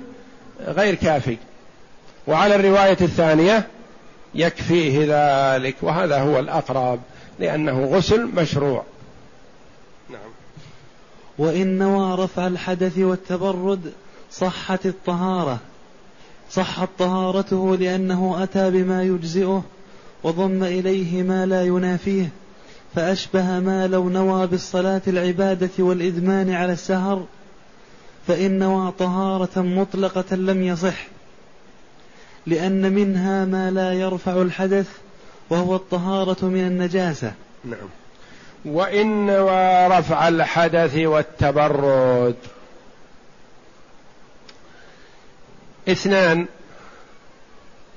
غير 0.66 0.94
كافي. 0.94 1.36
وعلى 2.26 2.54
الرواية 2.54 2.98
الثانية 3.00 3.66
يكفيه 4.36 5.06
ذلك 5.08 5.76
وهذا 5.82 6.18
هو 6.18 6.38
الأقرب 6.38 7.00
لأنه 7.38 7.84
غسل 7.84 8.26
مشروع. 8.26 8.82
نعم. 10.10 10.30
وإن 11.38 11.78
نوى 11.78 12.24
رفع 12.24 12.46
الحدث 12.46 12.98
والتبرد 12.98 13.92
صحت 14.30 14.86
الطهارة. 14.86 15.58
صحت 16.50 16.88
طهارته 16.98 17.76
لأنه 17.76 18.42
أتى 18.42 18.70
بما 18.70 19.02
يجزئه 19.02 19.64
وضم 20.22 20.64
إليه 20.64 21.22
ما 21.22 21.46
لا 21.46 21.62
ينافيه 21.62 22.28
فأشبه 22.94 23.60
ما 23.60 23.86
لو 23.86 24.08
نوى 24.08 24.46
بالصلاة 24.46 25.02
العبادة 25.06 25.70
والإدمان 25.78 26.52
على 26.52 26.72
السهر 26.72 27.24
فإن 28.26 28.58
نوى 28.58 28.92
طهارة 28.98 29.62
مطلقة 29.62 30.36
لم 30.36 30.62
يصح. 30.62 31.15
لأن 32.46 32.92
منها 32.92 33.44
ما 33.44 33.70
لا 33.70 33.92
يرفع 33.92 34.42
الحدث 34.42 34.88
وهو 35.50 35.76
الطهارة 35.76 36.44
من 36.44 36.60
النجاسة. 36.60 37.32
نعم. 37.64 37.88
وإن 38.64 39.30
رفع 39.90 40.28
الحدث 40.28 40.96
والتبرد. 40.96 42.36
اثنان. 45.88 46.46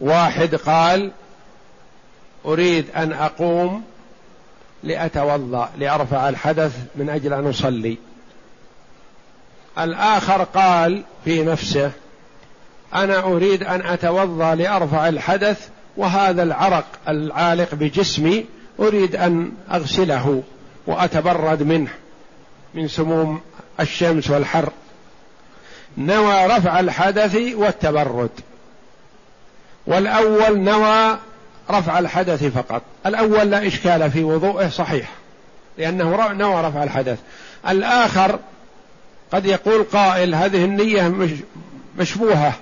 واحد 0.01 0.55
قال 0.55 1.11
أريد 2.45 2.85
أن 2.95 3.13
أقوم 3.13 3.83
لأتوضأ 4.83 5.69
لأرفع 5.77 6.29
الحدث 6.29 6.77
من 6.95 7.09
أجل 7.09 7.33
أن 7.33 7.49
أصلي. 7.49 7.97
الآخر 9.79 10.43
قال 10.43 11.03
في 11.25 11.43
نفسه 11.43 11.91
أنا 12.95 13.19
أريد 13.19 13.63
أن 13.63 13.81
أتوضأ 13.81 14.55
لأرفع 14.55 15.07
الحدث 15.09 15.67
وهذا 15.97 16.43
العرق 16.43 16.85
العالق 17.07 17.75
بجسمي 17.75 18.45
أريد 18.79 19.15
أن 19.15 19.51
أغسله 19.71 20.43
وأتبرد 20.87 21.63
منه 21.63 21.89
من 22.73 22.87
سموم 22.87 23.41
الشمس 23.79 24.29
والحر. 24.29 24.69
نوى 25.97 26.45
رفع 26.45 26.79
الحدث 26.79 27.35
والتبرد. 27.55 28.29
والأول 29.87 30.59
نوى 30.59 31.17
رفع 31.71 31.99
الحدث 31.99 32.43
فقط. 32.43 32.81
الأول 33.05 33.51
لا 33.51 33.67
إشكال 33.67 34.11
في 34.11 34.23
وضوءه 34.23 34.69
صحيح 34.69 35.09
لأنه 35.77 36.33
نوى 36.33 36.61
رفع 36.61 36.83
الحدث. 36.83 37.19
الآخر 37.69 38.39
قد 39.31 39.45
يقول 39.45 39.83
قائل 39.83 40.35
هذه 40.35 40.65
النية 40.65 41.29
مشبوهة. 41.97 42.53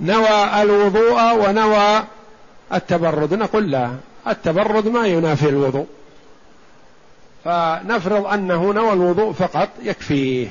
نوى 0.00 0.62
الوضوء 0.62 1.48
ونوى 1.48 2.02
التبرد. 2.72 3.34
نقول 3.34 3.70
لا 3.70 3.94
التبرد 4.28 4.88
ما 4.88 5.06
ينافي 5.06 5.48
الوضوء. 5.48 5.86
فنفرض 7.44 8.26
أنه 8.26 8.72
نوى 8.72 8.92
الوضوء 8.92 9.32
فقط 9.32 9.68
يكفيه 9.82 10.48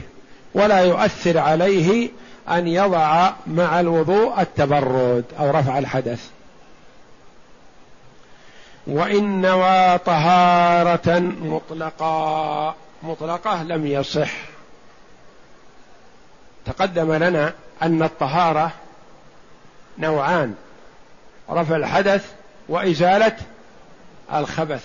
ولا 0.54 0.80
يؤثر 0.80 1.38
عليه 1.38 2.10
أن 2.50 2.68
يضع 2.68 3.32
مع 3.48 3.80
الوضوء 3.80 4.42
التبرد 4.42 5.26
أو 5.40 5.50
رفع 5.50 5.80
الحدث. 5.80 6.30
وإن 8.88 9.42
نوى 9.42 9.98
طهارة 9.98 11.20
مطلقا 11.42 12.76
مطلقة 13.04 13.64
لم 13.64 13.88
يصح. 13.88 14.32
تقدم 16.66 17.14
لنا 17.14 17.54
أن 17.82 18.04
الطهارة 18.04 18.72
نوعان 19.98 20.56
رفع 21.50 21.76
الحدث 21.76 22.32
وإزالة 22.70 23.38
الخبث. 24.34 24.84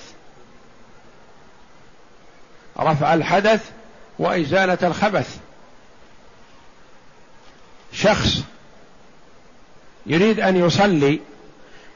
رفع 2.79 3.15
الحدث 3.15 3.71
وإزالة 4.19 4.79
الخبث. 4.83 5.39
شخص 7.93 8.43
يريد 10.07 10.41
أن 10.41 10.57
يصلي 10.57 11.21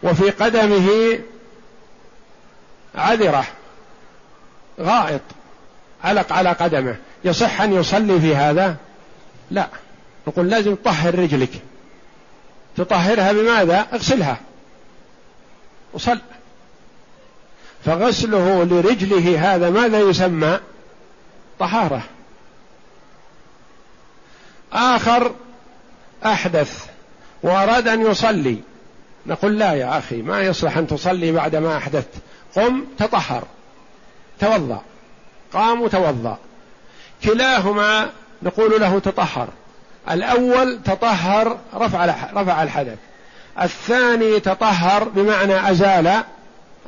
وفي 0.02 0.30
قدمه 0.30 1.18
عذرة 2.94 3.46
غائط 4.80 5.20
علق 6.04 6.32
على 6.32 6.52
قدمه 6.52 6.96
يصح 7.24 7.60
أن 7.60 7.72
يصلي 7.72 8.20
في 8.20 8.36
هذا؟ 8.36 8.76
لا. 9.50 9.68
نقول 10.26 10.50
لازم 10.50 10.74
تطهر 10.74 11.18
رجلك. 11.18 11.50
تطهرها 12.76 13.32
بماذا؟ 13.32 13.86
اغسلها. 13.92 14.36
وصل. 15.92 16.18
فغسله 17.84 18.64
لرجله 18.64 19.54
هذا 19.54 19.70
ماذا 19.70 20.00
يسمى؟ 20.00 20.60
طهارة. 21.58 22.02
آخر 24.72 25.34
أحدث. 26.26 26.86
وأراد 27.42 27.88
أن 27.88 28.06
يصلي. 28.06 28.58
نقول 29.26 29.58
لا 29.58 29.72
يا 29.72 29.98
أخي 29.98 30.22
ما 30.22 30.40
يصلح 30.40 30.76
أن 30.76 30.86
تصلي 30.86 31.32
بعد 31.32 31.56
ما 31.56 31.76
أحدثت. 31.76 32.14
قم 32.56 32.84
تطهر. 32.98 33.44
توضأ. 34.40 34.82
قام 35.52 35.82
وتوضأ. 35.82 36.38
كلاهما 37.24 38.10
نقول 38.42 38.80
له 38.80 38.98
تطهر. 38.98 39.48
الأول 40.10 40.82
تطهر 40.84 41.58
رفع 41.74 42.04
رفع 42.34 42.62
الحدث. 42.62 42.98
الثاني 43.62 44.40
تطهر 44.40 45.04
بمعنى 45.04 45.70
أزال 45.70 46.22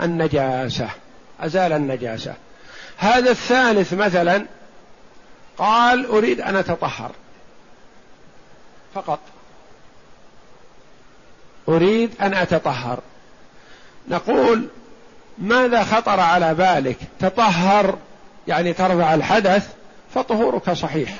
النجاسة 0.02 0.88
أزال 1.40 1.72
النجاسة. 1.72 2.34
هذا 2.96 3.30
الثالث 3.30 3.92
مثلا 3.92 4.46
قال 5.58 6.06
أريد 6.06 6.40
أن 6.40 6.56
أتطهر. 6.56 7.10
فقط. 8.94 9.18
أريد 11.68 12.10
أن 12.20 12.34
أتطهر. 12.34 12.98
نقول 14.08 14.68
ماذا 15.38 15.84
خطر 15.84 16.20
على 16.20 16.54
بالك؟ 16.54 16.96
تطهر 17.20 17.98
يعني 18.48 18.72
ترفع 18.72 19.14
الحدث 19.14 19.68
فطهورك 20.14 20.72
صحيح. 20.72 21.14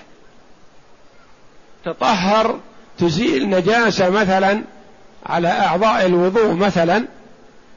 تطهر 1.85 2.59
تزيل 2.99 3.51
نجاسة 3.51 4.11
مثلا 4.11 4.62
على 5.26 5.49
أعضاء 5.49 6.07
الوضوء 6.07 6.53
مثلا 6.53 7.05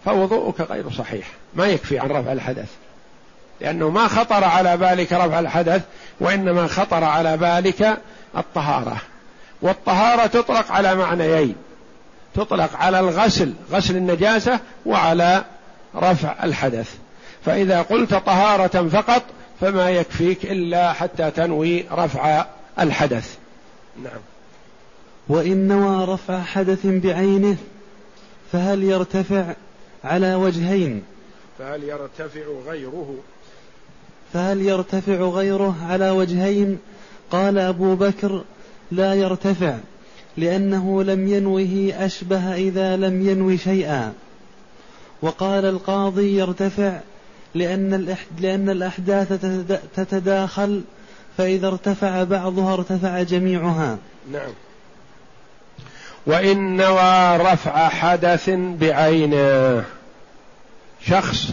فوضوءك 0.05 0.61
غير 0.61 0.91
صحيح. 0.91 1.27
ما 1.53 1.65
يكفي 1.67 1.99
عن 1.99 2.09
رفع 2.09 2.31
الحدث. 2.31 2.69
لأنه 3.61 3.89
ما 3.89 4.07
خطر 4.07 4.43
على 4.43 4.77
بالك 4.77 5.13
رفع 5.13 5.39
الحدث 5.39 5.81
وإنما 6.19 6.67
خطر 6.67 7.03
على 7.03 7.37
بالك 7.37 7.97
الطهارة. 8.37 8.97
والطهارة 9.61 10.25
تطلق 10.25 10.71
على 10.71 10.95
معنيين. 10.95 11.55
تطلق 12.35 12.75
على 12.75 12.99
الغسل 12.99 13.53
غسل 13.71 13.95
النجاسة 13.95 14.59
وعلى 14.85 15.43
رفع 15.95 16.35
الحدث. 16.43 16.95
فإذا 17.45 17.81
قلت 17.81 18.15
طهارة 18.15 18.87
فقط 18.87 19.23
فما 19.61 19.89
يكفيك 19.89 20.45
إلا 20.45 20.93
حتى 20.93 21.31
تنوي 21.31 21.85
رفع 21.91 22.45
الحدث. 22.79 23.37
نعم. 24.03 24.19
وإن 25.27 25.67
نوى 25.67 26.05
رفع 26.05 26.41
حدث 26.43 26.85
بعينه 26.85 27.57
فهل 28.51 28.83
يرتفع 28.83 29.55
على 30.03 30.35
وجهين؟ 30.35 31.03
فهل 31.59 31.83
يرتفع 31.83 32.41
غيره؟ 32.67 33.15
فهل 34.33 34.61
يرتفع 34.61 35.13
غيره 35.13 35.75
على 35.89 36.09
وجهين؟ 36.09 36.79
قال 37.31 37.57
أبو 37.57 37.95
بكر 37.95 38.43
لا 38.91 39.13
يرتفع 39.13 39.77
لأنه 40.37 41.03
لم 41.03 41.27
ينوه 41.27 41.93
أشبه 41.97 42.55
إذا 42.55 42.97
لم 42.97 43.29
ينوي 43.29 43.57
شيئا. 43.57 44.13
وقال 45.21 45.65
القاضي 45.65 46.37
يرتفع 46.37 46.99
لأن 47.55 48.15
لأن 48.39 48.69
الأحداث 48.69 49.45
تتداخل 49.95 50.81
فإذا 51.37 51.67
ارتفع 51.67 52.23
بعضها 52.23 52.73
ارتفع 52.73 53.23
جميعها. 53.23 53.97
نعم. 54.31 54.53
وإن 56.25 56.77
نوى 56.77 57.37
رفع 57.37 57.89
حدث 57.89 58.49
بعينه 58.49 59.85
شخص 61.01 61.49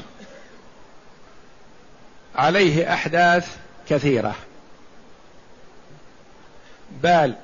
عليه 2.37 2.93
أحداث 2.93 3.57
كثيرة. 3.89 4.35
بال 7.03 7.35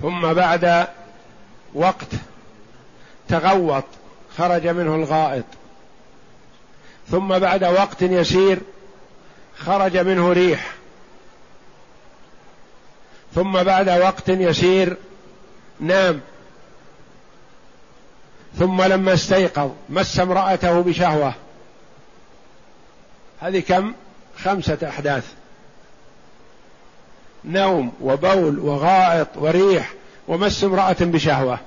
ثم 0.00 0.32
بعد 0.32 0.86
وقت 1.74 2.08
تغوط 3.28 3.84
خرج 4.36 4.66
منه 4.66 4.94
الغائط. 4.94 5.44
ثم 7.10 7.38
بعد 7.38 7.64
وقت 7.64 8.02
يسير 8.02 8.58
خرج 9.58 9.96
منه 9.96 10.32
ريح. 10.32 10.74
ثم 13.34 13.62
بعد 13.62 13.88
وقت 13.88 14.28
يسير 14.28 14.96
نام. 15.80 16.20
ثم 18.58 18.82
لما 18.82 19.14
استيقظ 19.14 19.70
مس 19.88 20.20
امرأته 20.20 20.80
بشهوة. 20.80 21.34
هذه 23.40 23.60
كم؟ 23.60 23.94
خمسة 24.44 24.78
أحداث. 24.88 25.32
نوم 27.44 27.92
وبول 28.00 28.58
وغائط 28.58 29.28
وريح 29.36 29.92
ومس 30.28 30.64
امرأة 30.64 30.96
بشهوة. 31.00 31.58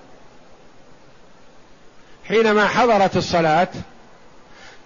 حينما 2.27 2.67
حضرت 2.67 3.17
الصلاة 3.17 3.67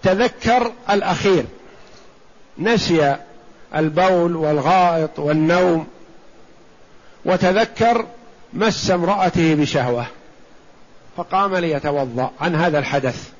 تذكر 0.02 0.72
الأخير. 0.90 1.44
نسي 2.58 3.16
البول 3.74 4.36
والغائط 4.36 5.18
والنوم 5.18 5.86
وتذكر 7.24 8.06
مس 8.52 8.90
امرأته 8.90 9.54
بشهوة 9.54 10.06
فقام 11.16 11.56
ليتوضأ 11.56 12.30
عن 12.40 12.56
هذا 12.56 12.78
الحدث. 12.78 13.30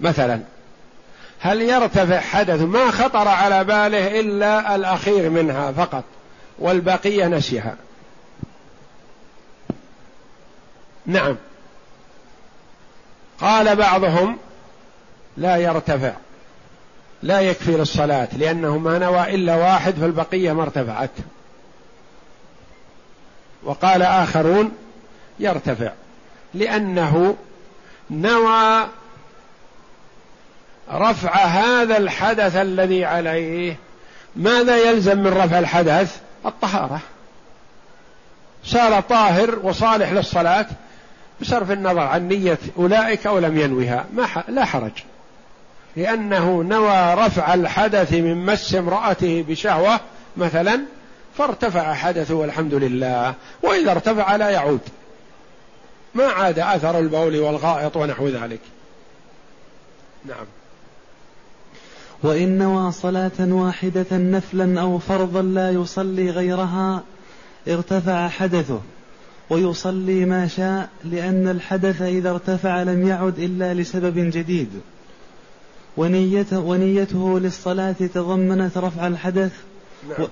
مثلا 0.00 0.40
هل 1.40 1.62
يرتفع 1.62 2.20
حدث 2.20 2.60
ما 2.60 2.90
خطر 2.90 3.28
على 3.28 3.64
باله 3.64 4.20
إلا 4.20 4.74
الأخير 4.74 5.30
منها 5.30 5.72
فقط 5.72 6.04
والبقية 6.58 7.26
نسيها؟ 7.26 7.76
نعم. 11.06 11.36
قال 13.40 13.76
بعضهم 13.76 14.38
لا 15.36 15.56
يرتفع. 15.56 16.12
لا 17.22 17.40
يكفي 17.40 17.70
للصلاة 17.70 18.28
لأنه 18.36 18.78
ما 18.78 18.98
نوى 18.98 19.34
إلا 19.34 19.56
واحد 19.56 19.94
فالبقية 19.94 20.52
ما 20.52 20.62
ارتفعت. 20.62 21.10
وقال 23.62 24.02
آخرون 24.02 24.72
يرتفع 25.38 25.92
لأنه 26.54 27.36
نوى 28.10 28.86
رفع 30.92 31.34
هذا 31.34 31.96
الحدث 31.96 32.56
الذي 32.56 33.04
عليه. 33.04 33.76
ماذا 34.36 34.76
يلزم 34.76 35.18
من 35.18 35.26
رفع 35.26 35.58
الحدث؟ 35.58 36.20
الطهارة. 36.46 37.00
صار 38.64 39.00
طاهر 39.00 39.58
وصالح 39.62 40.12
للصلاة 40.12 40.66
بصرف 41.40 41.70
النظر 41.70 42.00
عن 42.00 42.28
نية 42.28 42.58
أولئك 42.78 43.26
أو 43.26 43.38
لم 43.38 43.58
ينوها 43.58 44.04
ما 44.12 44.26
لا 44.48 44.64
حرج. 44.64 44.92
لأنه 45.96 46.62
نوى 46.62 47.14
رفع 47.14 47.54
الحدث 47.54 48.12
من 48.12 48.46
مس 48.46 48.74
امرأته 48.74 49.44
بشهوة 49.48 50.00
مثلا 50.36 50.80
فارتفع 51.38 51.94
حدثه 51.94 52.34
والحمد 52.34 52.74
لله 52.74 53.34
وإذا 53.62 53.90
ارتفع 53.90 54.36
لا 54.36 54.50
يعود. 54.50 54.80
ما 56.14 56.24
عاد 56.24 56.58
أثر 56.58 56.98
البول 56.98 57.36
والغائط 57.36 57.96
ونحو 57.96 58.28
ذلك. 58.28 58.60
نعم. 60.24 60.46
وإن 62.22 62.58
نوى 62.58 62.92
صلاة 62.92 63.30
واحدة 63.38 64.06
نفلا 64.12 64.80
أو 64.80 64.98
فرضا 64.98 65.42
لا 65.42 65.70
يصلي 65.70 66.30
غيرها 66.30 67.02
ارتفع 67.68 68.28
حدثه. 68.28 68.80
ويصلي 69.50 70.24
ما 70.24 70.48
شاء 70.48 70.88
لأن 71.04 71.48
الحدث 71.48 72.02
إذا 72.02 72.30
ارتفع 72.30 72.82
لم 72.82 73.08
يعد 73.08 73.38
إلا 73.38 73.74
لسبب 73.74 74.18
جديد. 74.18 74.80
ونيته, 75.96 76.58
ونيته 76.58 77.40
للصلاة 77.40 77.92
تضمنت 78.14 78.78
رفع 78.78 79.06
الحدث. 79.06 79.52
نعم. 80.08 80.22
و 80.22 80.28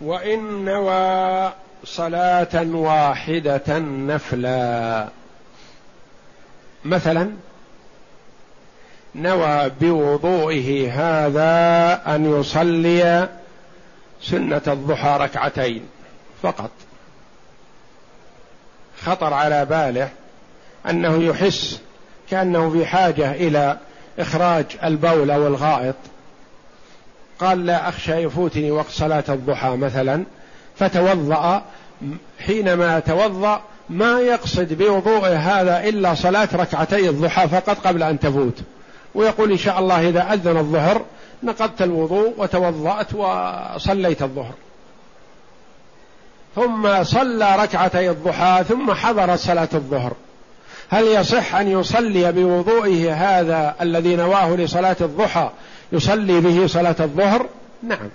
وإن 0.00 0.64
نوى 0.64 1.52
صلاة 1.84 2.64
واحدة 2.72 3.78
نفلا. 3.78 5.08
مثلا 6.84 7.30
نوى 9.14 9.70
بوضوئه 9.80 10.92
هذا 10.92 12.02
أن 12.14 12.40
يصلي 12.40 13.28
سنة 14.22 14.62
الضحى 14.66 15.16
ركعتين 15.20 15.82
فقط. 16.42 16.70
خطر 19.02 19.34
على 19.34 19.64
باله 19.64 20.08
أنه 20.90 21.22
يحس 21.22 21.80
كأنه 22.30 22.70
في 22.70 22.86
حاجة 22.86 23.32
إلى 23.32 23.78
إخراج 24.20 24.66
البول 24.84 25.30
أو 25.30 25.46
الغائط. 25.46 25.94
قال 27.40 27.66
لا 27.66 27.88
أخشى 27.88 28.12
يفوتني 28.12 28.70
وقت 28.70 28.90
صلاة 28.90 29.24
الضحى 29.28 29.76
مثلا. 29.76 30.24
فتوضأ 30.76 31.62
حينما 32.46 33.00
توضأ 33.00 33.60
ما 33.88 34.20
يقصد 34.20 34.72
بوضوءه 34.72 35.36
هذا 35.36 35.88
إلا 35.88 36.14
صلاة 36.14 36.48
ركعتي 36.54 37.08
الضحى 37.08 37.48
فقط 37.48 37.86
قبل 37.86 38.02
أن 38.02 38.18
تفوت. 38.20 38.58
ويقول 39.14 39.50
إن 39.50 39.58
شاء 39.58 39.78
الله 39.78 40.08
إذا 40.08 40.32
أذن 40.32 40.56
الظهر 40.56 41.02
نقضت 41.42 41.82
الوضوء 41.82 42.34
وتوضأت 42.36 43.14
وصليت 43.14 44.22
الظهر. 44.22 44.54
ثم 46.56 47.04
صلى 47.04 47.56
ركعتي 47.56 48.10
الضحى 48.10 48.64
ثم 48.68 48.92
حضرت 48.92 49.38
صلاة 49.38 49.68
الظهر. 49.74 50.12
هل 50.90 51.04
يصح 51.04 51.54
أن 51.54 51.68
يصلي 51.68 52.32
بوضوئه 52.32 53.14
هذا 53.14 53.74
الذي 53.80 54.16
نواه 54.16 54.56
لصلاة 54.56 54.96
الضحى 55.00 55.50
يصلي 55.92 56.40
به 56.40 56.66
صلاة 56.66 56.96
الظهر؟ 57.00 57.46
نعم. 57.82 58.08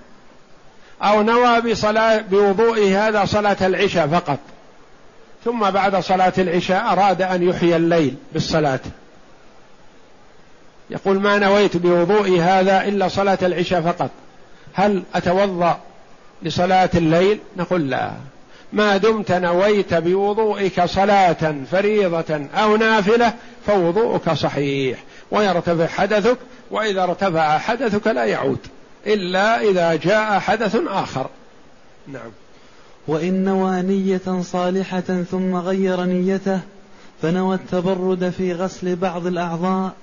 أو 1.02 1.22
نوى 1.22 1.62
بصلاة 1.62 2.22
بوضوئه 2.22 3.08
هذا 3.08 3.26
صلاة 3.26 3.58
العشاء 3.62 4.08
فقط. 4.08 4.40
ثم 5.46 5.70
بعد 5.70 5.96
صلاة 5.96 6.34
العشاء 6.38 6.92
أراد 6.92 7.22
أن 7.22 7.44
يحيي 7.44 7.76
الليل 7.76 8.16
بالصلاة. 8.34 8.80
يقول 10.90 11.20
ما 11.20 11.38
نويت 11.40 11.78
بوضوئي 11.78 12.42
هذا 12.42 12.84
إلا 12.84 13.08
صلاة 13.08 13.38
العشاء 13.42 13.82
فقط. 13.82 14.10
هل 14.74 15.04
أتوضأ 15.16 15.80
لصلاة 16.44 16.90
الليل؟ 16.96 17.40
نقول 17.58 17.90
لا. 17.90 18.12
ما 18.76 18.98
دمت 18.98 19.32
نويت 19.32 19.94
بوضوئك 19.94 20.86
صلاة 20.86 21.56
فريضة 21.72 22.48
أو 22.54 22.76
نافلة 22.76 23.34
فوضوءك 23.68 24.34
صحيح. 24.34 25.04
ويرتفع 25.32 25.88
حدثك 25.88 26.38
وإذا 26.72 27.04
ارتفع 27.04 27.58
حدثك 27.58 28.08
لا 28.08 28.26
يعود 28.26 28.60
إلا 29.08 29.62
إذا 29.62 29.96
جاء 29.96 30.40
حدث 30.40 30.78
آخر. 30.88 31.30
نعم. 32.08 32.32
وإن 33.08 33.44
نوى 33.44 33.82
نية 33.82 34.42
صالحة 34.42 35.24
ثم 35.32 35.56
غير 35.56 36.04
نيته 36.04 36.60
فنوى 37.22 37.56
التبرد 37.56 38.34
في 38.38 38.54
غسل 38.54 38.96
بعض 38.96 39.28
الأعضاء 39.28 39.94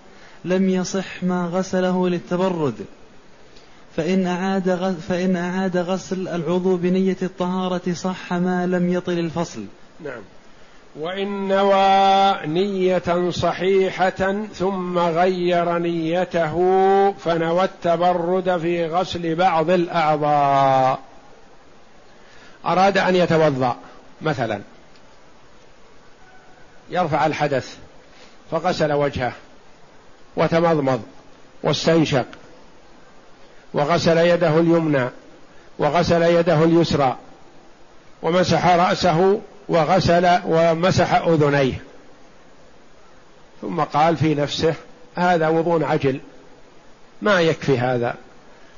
لم 0.45 0.69
يصح 0.69 1.23
ما 1.23 1.51
غسله 1.53 2.09
للتبرد. 2.09 2.75
فإن 3.97 4.27
أعاد 4.27 4.97
فإن 5.09 5.37
أعاد 5.37 5.77
غسل 5.77 6.29
العضو 6.29 6.77
بنية 6.77 7.17
الطهارة 7.23 7.93
صح 7.93 8.33
ما 8.33 8.67
لم 8.67 8.93
يطل 8.93 9.19
الفصل. 9.19 9.65
نعم. 10.05 10.23
وإن 10.97 11.49
نوى 11.49 12.47
نية 12.47 13.31
صحيحة 13.31 14.47
ثم 14.55 14.99
غير 14.99 15.79
نيته 15.79 16.57
فنوى 17.13 17.65
التبرد 17.65 18.59
في 18.59 18.87
غسل 18.87 19.35
بعض 19.35 19.71
الأعضاء. 19.71 20.99
أراد 22.67 22.99
أن 22.99 23.17
يتوضأ 23.17 23.77
مثلا 24.23 24.61
يرفع 26.91 27.27
الحدث 27.27 27.77
فغسل 28.51 28.93
وجهه 28.93 29.33
وتمضمض 30.37 31.03
واستنشق 31.63 32.27
وغسل 33.75 34.19
يده 34.19 34.59
اليمنى 34.59 35.09
وغسل 35.79 36.23
يده 36.23 36.65
اليسرى 36.65 37.17
ومسح 38.23 38.67
رأسه 38.67 39.41
وغسل 39.69 40.39
ومسح 40.47 41.15
أذنيه. 41.15 41.83
ثم 43.63 43.81
قال 43.81 44.17
في 44.17 44.35
نفسه 44.35 44.75
هذا 45.15 45.49
وضوء 45.49 45.85
عجل 45.85 46.21
ما 47.23 47.41
يكفي 47.41 47.79
هذا. 47.79 48.15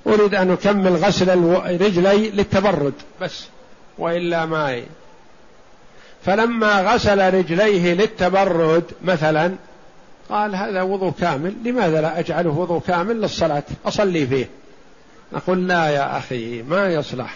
أريد 0.06 0.34
أن 0.34 0.50
أكمل 0.50 0.96
غسل 0.96 1.44
رجلي 1.80 2.30
للتبرد 2.30 2.94
بس 3.20 3.44
وإلا 3.98 4.46
ما 4.46 4.82
فلما 6.24 6.80
غسل 6.80 7.34
رجليه 7.34 7.94
للتبرد 7.94 8.84
مثلا 9.04 9.54
قال 10.28 10.56
هذا 10.56 10.82
وضوء 10.82 11.12
كامل 11.20 11.54
لماذا 11.64 12.00
لا 12.00 12.18
أجعله 12.18 12.50
وضوء 12.50 12.80
كامل 12.80 13.20
للصلاة؟ 13.20 13.62
أصلي 13.86 14.26
فيه. 14.26 14.48
نقول 15.34 15.68
لا 15.68 15.88
يا 15.88 16.18
أخي 16.18 16.62
ما 16.62 16.88
يصلح. 16.88 17.34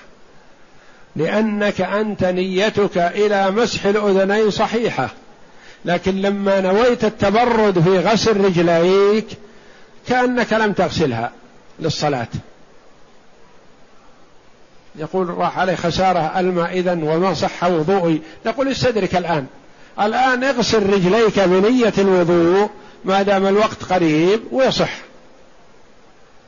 لأنك 1.17 1.81
أنت 1.81 2.25
نيتك 2.25 2.99
إلى 2.99 3.51
مسح 3.51 3.85
الأذنين 3.85 4.51
صحيحة. 4.51 5.09
لكن 5.85 6.23
لما 6.23 6.61
نويت 6.61 7.05
التبرد 7.05 7.81
في 7.81 7.99
غسل 7.99 8.45
رجليك 8.45 9.27
كأنك 10.09 10.53
لم 10.53 10.73
تغسلها 10.73 11.33
للصلاة. 11.81 12.29
يقول 14.97 15.29
راح 15.29 15.59
عليه 15.59 15.75
خسارة 15.75 16.41
الماء 16.41 16.71
إذا 16.79 16.93
وما 16.93 17.35
صح 17.35 17.65
وضوئي. 17.65 18.21
نقول 18.47 18.69
استدرك 18.69 19.17
الآن. 19.17 19.47
الآن 20.01 20.45
اغسل 20.45 20.93
رجليك 20.93 21.41
بنية 21.41 21.93
الوضوء 21.99 22.71
ما 23.05 23.23
دام 23.23 23.47
الوقت 23.47 23.85
قريب 23.85 24.41
ويصح. 24.53 25.08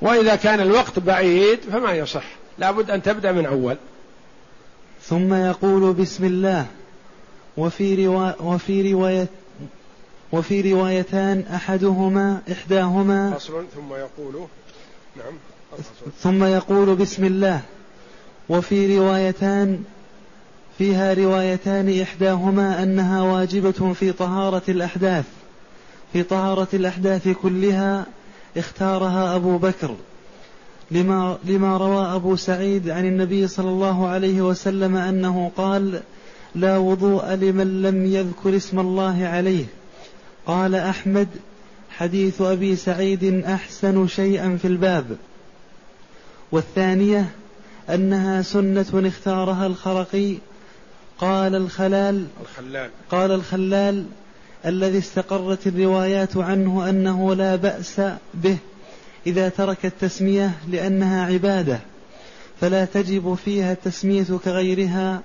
وإذا 0.03 0.37
كان 0.37 0.61
الوقت 0.61 0.99
بعيد 0.99 1.61
فما 1.61 1.93
يصح. 1.93 2.25
لابد 2.59 2.91
أن 2.91 3.03
تبدأ 3.03 3.33
من 3.33 3.47
أول. 3.47 3.77
ثم 5.03 5.35
يقول 5.35 5.93
بسم 5.93 6.25
الله. 6.25 6.67
وفي 7.57 8.07
روا 8.07 8.43
وفي 8.43 8.93
رواية 8.93 9.29
وفي 10.33 10.73
روايتان 10.73 11.45
أحدهما 11.55 12.41
إحداهما. 12.53 13.31
فصل 13.31 13.65
ثم 13.75 13.95
يقول. 13.95 14.47
نعم 15.17 15.35
ثم 16.21 16.45
يقول 16.45 16.97
بسم 16.97 17.25
الله. 17.25 17.61
وفي 18.49 18.99
روايتان 18.99 19.83
فيها 20.79 21.15
روايتان 21.15 22.01
إحداهما 22.01 22.83
أنها 22.83 23.23
واجبة 23.23 23.93
في 23.93 24.13
طهارة 24.13 24.63
الأحداث. 24.69 25.25
في 26.13 26.23
طهارة 26.23 26.69
الأحداث 26.75 27.29
كلها 27.29 28.07
اختارها 28.57 29.37
أبو 29.37 29.59
بكر 29.59 29.97
لما, 30.91 31.39
لما 31.45 31.77
روى 31.77 32.15
أبو 32.15 32.37
سعيد 32.37 32.91
عن 32.91 33.07
النبي 33.07 33.49
صلى 33.49 33.69
الله 33.69 34.07
عليه 34.07 34.43
وسلم 34.43 34.97
أنه 34.97 35.51
قال 35.57 36.01
لا 36.55 36.79
وضوء 36.79 37.35
لمن 37.35 37.83
لم 37.83 38.07
يذكر 38.07 38.57
اسم 38.57 38.79
الله 38.79 39.25
عليه. 39.25 39.65
قال 40.47 40.75
أحمد 40.75 41.29
حديث 41.91 42.41
أبي 42.43 42.77
سعيد 42.77 43.25
أحسن 43.45 44.07
شيئا 44.07 44.59
في 44.63 44.69
الباب. 44.69 45.17
والثانية 46.53 47.31
أنها 47.91 48.43
سنة 48.43 49.03
اختارها 49.07 49.67
الخرقي. 49.67 50.35
قال 51.19 51.55
الخلال 51.55 52.27
الخلال. 52.41 52.91
قال 53.11 53.31
الخلال 53.31 54.05
الذي 54.67 54.99
استقرت 54.99 55.67
الروايات 55.67 56.37
عنه 56.37 56.89
أنه 56.89 57.35
لا 57.35 57.57
بأس 57.57 58.01
به 58.35 58.57
إذا 59.27 59.49
ترك 59.49 59.87
التسمية 59.87 60.51
لأنها 60.69 61.27
عبادة 61.27 61.81
فلا 62.61 62.85
تجب 62.85 63.39
فيها 63.45 63.73
التسمية 63.73 64.27
كغيرها 64.45 65.21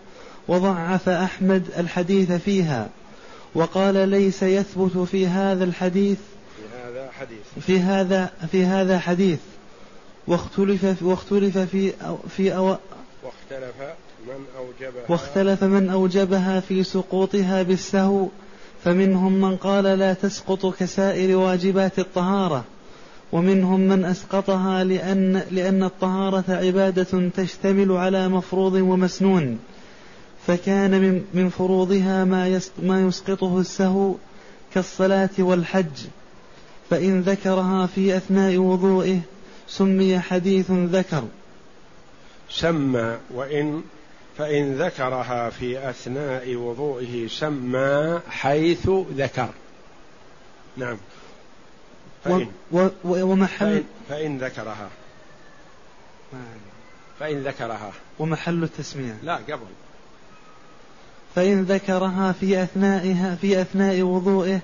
وضعف 0.48 1.10
أحمد 1.10 1.64
الحديث 1.78 2.32
فيها 2.32 2.90
وقال 3.56 4.10
ليس 4.10 4.44
يثبت 4.44 4.98
في 4.98 5.28
هذا 5.28 5.64
الحديث 5.64 6.18
في 6.58 6.78
هذا 6.84 7.10
حديث. 7.20 7.66
في 7.66 7.80
هذا 7.80 8.32
في 8.52 8.66
هذا 8.66 9.00
حديث 9.00 9.40
واختلف 10.28 11.04
واختلف 11.04 11.58
في 11.58 11.94
أو 12.06 12.18
في 12.38 12.56
أو 12.56 12.78
واختلف 13.24 13.76
من 14.28 14.46
أوجبها. 14.58 15.04
واختلف 15.10 15.64
من 15.64 15.90
أوجبها 15.90 16.60
في 16.60 16.84
سقوطها 16.84 17.64
بالسهو 17.64 18.28
فمنهم 18.86 19.42
من 19.42 19.56
قال 19.58 19.84
لا 19.84 20.14
تسقط 20.14 20.66
كسائر 20.66 21.38
واجبات 21.38 22.00
الطهارة 22.00 22.64
ومنهم 23.32 23.80
من 23.80 24.06
أسقطها 24.06 24.84
لأن 24.84 25.44
لأن 25.52 25.84
الطهارة 25.84 26.44
عبادة 26.48 27.30
تشتمل 27.36 27.92
على 27.92 28.30
مفروض 28.30 28.74
ومسنون 28.74 29.60
فكان 30.48 30.92
من 31.02 31.24
من 31.34 31.50
فروضها 31.50 32.24
ما 32.24 32.62
ما 32.84 33.02
يسقطه 33.02 33.60
السهو 33.60 34.16
كالصلاة 34.74 35.30
والحج. 35.40 36.08
فإن 36.90 37.22
ذكرها 37.22 37.86
في 37.86 38.18
أثناء 38.18 38.58
وضوئه 38.58 39.20
سمي 39.68 40.20
حديث 40.20 40.72
ذكر. 40.72 41.24
سمى 42.50 43.18
وإن 43.34 43.82
فإن 44.38 44.76
ذكرها 44.76 45.50
في 45.50 45.90
أثناء 45.90 46.56
وضوئه 46.56 47.28
سمى 47.28 48.20
حيث 48.30 48.90
ذكر. 49.18 49.50
نعم. 50.78 50.98
فإن. 52.24 52.48
و 52.72 52.88
و 53.04 53.32
ومحل 53.32 53.66
فإن, 53.66 53.84
فإن 54.10 54.38
ذكرها. 54.38 54.90
فإن 57.20 57.44
ذكرها. 57.44 57.92
ومحل 58.20 58.64
التسمية. 58.64 59.18
لا 59.24 59.36
قبل. 59.36 59.68
فإن 61.36 61.64
ذكرها 61.64 62.32
في 62.32 62.64
أثنائها 62.64 63.36
في 63.36 63.62
أثناء 63.62 64.02
وضوئه 64.02 64.60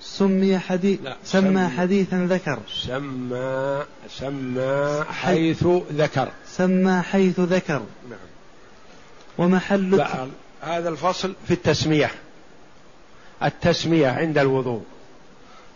سمي 0.00 0.58
حديث 0.58 1.00
لا 1.02 1.16
سمى 1.24 1.68
سم 1.68 1.78
حديثا 1.80 2.26
ذكر. 2.30 2.58
سمى 2.86 3.84
سمى 4.10 5.04
حيث 5.10 5.66
ذكر. 5.92 6.28
سمى 6.46 7.02
حيث 7.02 7.40
ذكر. 7.40 7.82
نعم. 8.10 8.33
ومحل 9.38 10.06
هذا 10.62 10.88
الفصل 10.88 11.34
في 11.48 11.54
التسمية. 11.54 12.10
التسمية 13.42 14.08
عند 14.08 14.38
الوضوء. 14.38 14.82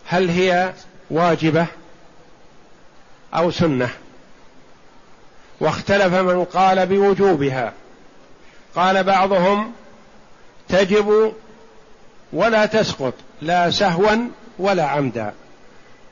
هل 0.06 0.30
هي 0.30 0.72
واجبة 1.10 1.66
أو 3.34 3.50
سنة؟ 3.50 3.90
واختلف 5.60 6.14
من 6.14 6.44
قال 6.44 6.86
بوجوبها. 6.86 7.72
قال 8.74 9.04
بعضهم 9.04 9.72
تجب 10.68 11.32
ولا 12.32 12.66
تسقط 12.66 13.14
لا 13.42 13.70
سهوا 13.70 14.16
ولا 14.58 14.84
عمدا. 14.84 15.32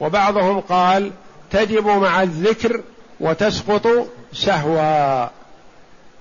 وبعضهم 0.01 0.61
قال 0.61 1.11
تجب 1.51 1.86
مع 1.86 2.22
الذكر 2.22 2.82
وتسقط 3.20 3.88
سهوا. 4.32 5.28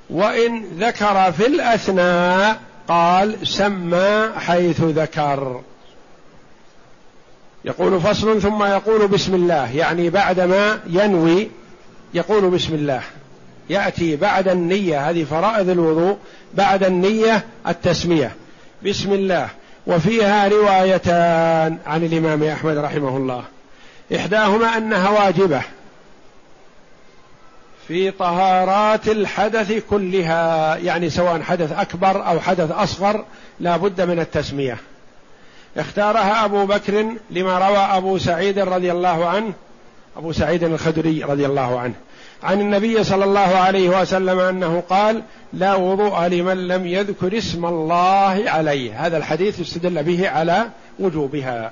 وإن 0.10 0.64
ذكر 0.80 1.32
في 1.32 1.48
الأثناء 1.48 2.60
قال 2.88 3.48
سمى 3.48 4.30
حيث 4.38 4.82
ذكر. 4.82 5.62
يقول 7.66 8.02
فصل 8.02 8.42
ثم 8.42 8.64
يقول 8.64 9.08
بسم 9.08 9.36
الله 9.36 9.76
يعني 9.76 10.10
بعدما 10.10 10.80
ينوي 10.88 11.50
يقول 12.14 12.50
بسم 12.50 12.74
الله. 12.74 13.02
يأتي 13.70 14.16
بعد 14.16 14.48
النية 14.48 15.10
هذه 15.10 15.24
فرائض 15.24 15.70
الوضوء 15.70 16.18
بعد 16.54 16.84
النية 16.84 17.46
التسمية. 17.68 18.32
بسم 18.86 19.14
الله. 19.14 19.50
وفيها 19.88 20.48
روايتان 20.48 21.78
عن 21.86 22.04
الإمام 22.04 22.44
أحمد 22.44 22.78
رحمه 22.78 23.18
الله. 23.18 23.44
إحداهما 24.16 24.78
أنها 24.78 25.10
واجبة 25.10 25.62
في 27.88 28.12
طهارات 28.12 29.08
الحدث 29.08 29.84
كلها 29.90 30.76
يعني 30.76 31.10
سواء 31.10 31.42
حدث 31.42 31.72
أكبر 31.72 32.28
أو 32.28 32.40
حدث 32.40 32.72
أصغر 32.72 33.26
لا 33.60 33.78
بد 33.78 34.02
من 34.02 34.20
التسمية. 34.20 34.78
اختارها 35.78 36.46
أبو 36.46 36.66
بكر 36.66 37.06
لما 37.30 37.70
روى 37.70 37.78
أبو 37.78 38.18
سعيد 38.18 38.60
رضي 38.60 38.92
الله 38.92 39.26
عنه 39.26 39.54
أبو 40.18 40.32
سعيد 40.32 40.64
الخدري 40.64 41.24
رضي 41.24 41.46
الله 41.46 41.80
عنه 41.80 41.94
عن 42.44 42.62
النبي 42.62 43.04
صلى 43.04 43.26
الله 43.26 43.40
عليه 43.40 44.02
وسلم 44.02 44.40
أنه 44.40 44.84
قال 44.90 45.24
لا 45.54 45.76
وضوء 45.76 46.28
لمن 46.28 46.68
لم 46.68 46.88
يذكر 46.88 47.38
اسم 47.38 47.66
الله 47.66 48.44
عليه. 48.48 49.06
هذا 49.06 49.18
الحديث 49.18 49.62
استدل 49.62 50.04
به 50.04 50.30
على 50.30 50.70
وجوبها. 51.00 51.72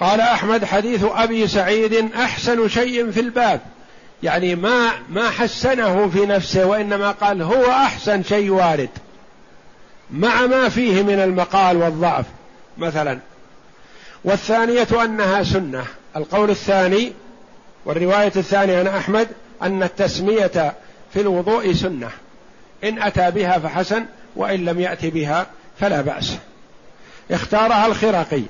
قال 0.00 0.20
أحمد 0.20 0.64
حديث 0.64 1.04
أبي 1.04 1.46
سعيد 1.46 2.14
أحسن 2.14 2.68
شيء 2.68 3.10
في 3.10 3.20
الباب. 3.20 3.60
يعني 4.22 4.54
ما 4.54 4.90
ما 5.08 5.30
حسنه 5.30 6.08
في 6.08 6.26
نفسه 6.26 6.66
وإنما 6.66 7.10
قال 7.10 7.42
هو 7.42 7.70
أحسن 7.70 8.22
شيء 8.22 8.50
وارد. 8.50 8.88
مع 10.10 10.46
ما 10.46 10.68
فيه 10.68 11.02
من 11.02 11.20
المقال 11.20 11.76
والضعف 11.76 12.24
مثلا. 12.78 13.18
والثانية 14.24 15.04
أنها 15.04 15.42
سنة. 15.42 15.84
القول 16.16 16.50
الثاني 16.50 17.12
والرواية 17.84 18.32
الثانية 18.36 18.78
عن 18.78 18.86
أحمد 18.86 19.28
أن 19.62 19.82
التسمية 19.82 20.74
في 21.14 21.20
الوضوء 21.20 21.72
سنة. 21.72 22.10
إن 22.84 23.02
أتى 23.02 23.30
بها 23.30 23.58
فحسن 23.58 24.04
وإن 24.36 24.64
لم 24.64 24.80
يات 24.80 25.06
بها 25.06 25.46
فلا 25.80 26.00
بأس. 26.00 26.36
اختارها 27.30 27.86
الخرقي 27.86 28.42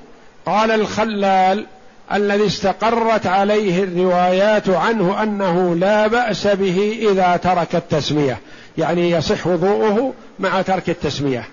قال 0.45 0.71
الخلال 0.71 1.65
الذي 2.13 2.45
استقرت 2.45 3.27
عليه 3.27 3.83
الروايات 3.83 4.69
عنه 4.69 5.23
أنه 5.23 5.75
لا 5.75 6.07
بأس 6.07 6.47
به 6.47 6.97
إذا 7.11 7.37
ترك 7.37 7.75
التسمية. 7.75 8.37
يعني 8.77 9.11
يصح 9.11 9.47
وضوءه 9.47 10.13
مع 10.39 10.61
ترك 10.61 10.89
التسمية. 10.89 11.43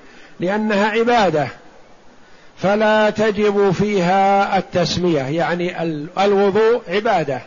لأنها 0.41 0.87
عبادة. 0.87 1.47
فلا 2.59 3.11
تجب 3.11 3.71
فيها 3.71 4.59
التسمية. 4.59 5.23
يعني 5.23 5.83
الوضوء 6.19 6.81
عبادة. 6.89 7.41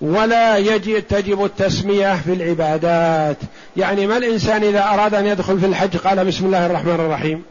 ولا 0.00 0.56
يجب 0.56 1.06
تجب 1.08 1.44
التسمية 1.44 2.16
في 2.16 2.32
العبادات. 2.32 3.36
يعني 3.76 4.06
ما 4.06 4.16
الإنسان 4.16 4.64
إذا 4.64 4.84
أراد 4.84 5.14
أن 5.14 5.26
يدخل 5.26 5.60
في 5.60 5.66
الحج 5.66 5.96
قال 5.96 6.24
بسم 6.24 6.46
الله 6.46 6.66
الرحمن 6.66 6.94
الرحيم. 6.94 7.42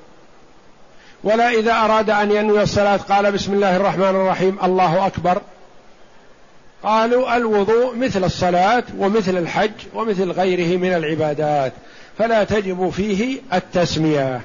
ولا 1.24 1.50
إذا 1.50 1.74
أراد 1.74 2.10
أن 2.10 2.32
ينوي 2.32 2.64
الصلاة 2.64 2.98
قال 2.98 3.32
بسم 3.32 3.54
الله 3.54 3.76
الرحمن 3.76 4.04
الرحيم 4.04 4.58
الله 4.64 5.08
أكبر. 5.08 5.42
قالوا 6.84 7.38
الوضوء 7.38 7.96
مثل 7.96 8.24
الصلاة 8.24 8.84
ومثل 8.98 9.38
الحج 9.38 9.72
ومثل 9.94 10.32
غيره 10.32 10.78
من 10.78 10.94
العبادات 10.94 11.74
فلا 12.18 12.44
تجب 12.44 12.90
فيه 12.90 13.40
التسمية. 13.54 14.42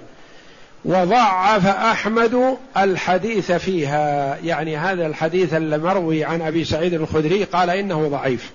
وضعف 0.85 1.66
أحمد 1.66 2.57
الحديث 2.77 3.53
فيها 3.53 4.37
يعني 4.45 4.77
هذا 4.77 5.07
الحديث 5.07 5.55
المروي 5.55 6.25
عن 6.25 6.43
أبي 6.43 6.64
سعيد 6.64 6.95
الخدري 6.95 7.45
قال 7.45 7.70
إنه 7.70 8.09
ضعيف. 8.09 8.51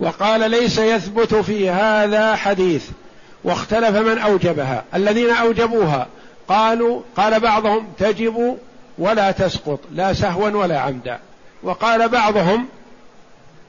وقال 0.00 0.50
ليس 0.50 0.78
يثبت 0.78 1.34
في 1.34 1.70
هذا 1.70 2.36
حديث 2.36 2.84
واختلف 3.44 3.96
من 3.96 4.18
أوجبها 4.18 4.84
الذين 4.94 5.30
أوجبوها 5.30 6.06
قالوا 6.52 7.00
قال 7.16 7.40
بعضهم 7.40 7.86
تجب 7.98 8.58
ولا 8.98 9.30
تسقط 9.30 9.80
لا 9.92 10.12
سهوا 10.12 10.50
ولا 10.50 10.78
عمدا. 10.78 11.18
وقال 11.62 12.08
بعضهم 12.08 12.66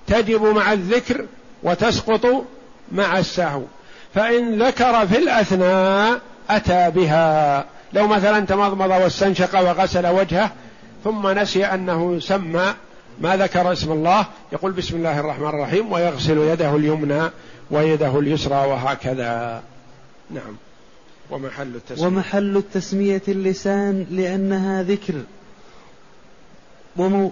تجب 0.08 0.44
مع 0.44 0.74
الذكر 0.74 1.26
وتسقط 1.64 2.46
مع 2.92 3.20
السهو. 3.20 3.62
فإن 4.16 4.64
ذكر 4.64 5.08
في 5.08 5.18
الأثناء 5.18 6.20
أتى 6.50 6.92
بها. 6.92 7.66
لو 7.94 8.08
مثلا 8.08 8.46
تمضمض 8.46 8.90
واستنشق 8.90 9.60
وغسل 9.60 10.08
وجهه 10.08 10.52
ثم 11.04 11.28
نسي 11.28 11.66
أنه 11.66 12.20
سمى 12.20 12.74
ما 13.22 13.38
ذكر 13.38 13.72
اسم 13.72 13.92
الله 13.92 14.26
يقول 14.52 14.72
بسم 14.72 14.96
الله 14.96 15.20
الرحمن 15.20 15.48
الرحيم 15.48 15.92
ويغسل 15.92 16.38
يده 16.38 16.76
اليمنى 16.76 17.30
ويده 17.72 18.20
اليسرى 18.20 18.56
وهكذا. 18.68 19.62
نعم. 20.32 20.58
ومحل 21.32 21.76
التسمية. 21.76 22.08
ومحل 22.08 22.58
التسمية 22.58 23.22
اللسان 23.28 24.06
لأنها 24.12 24.84
ذكر. 24.84 25.14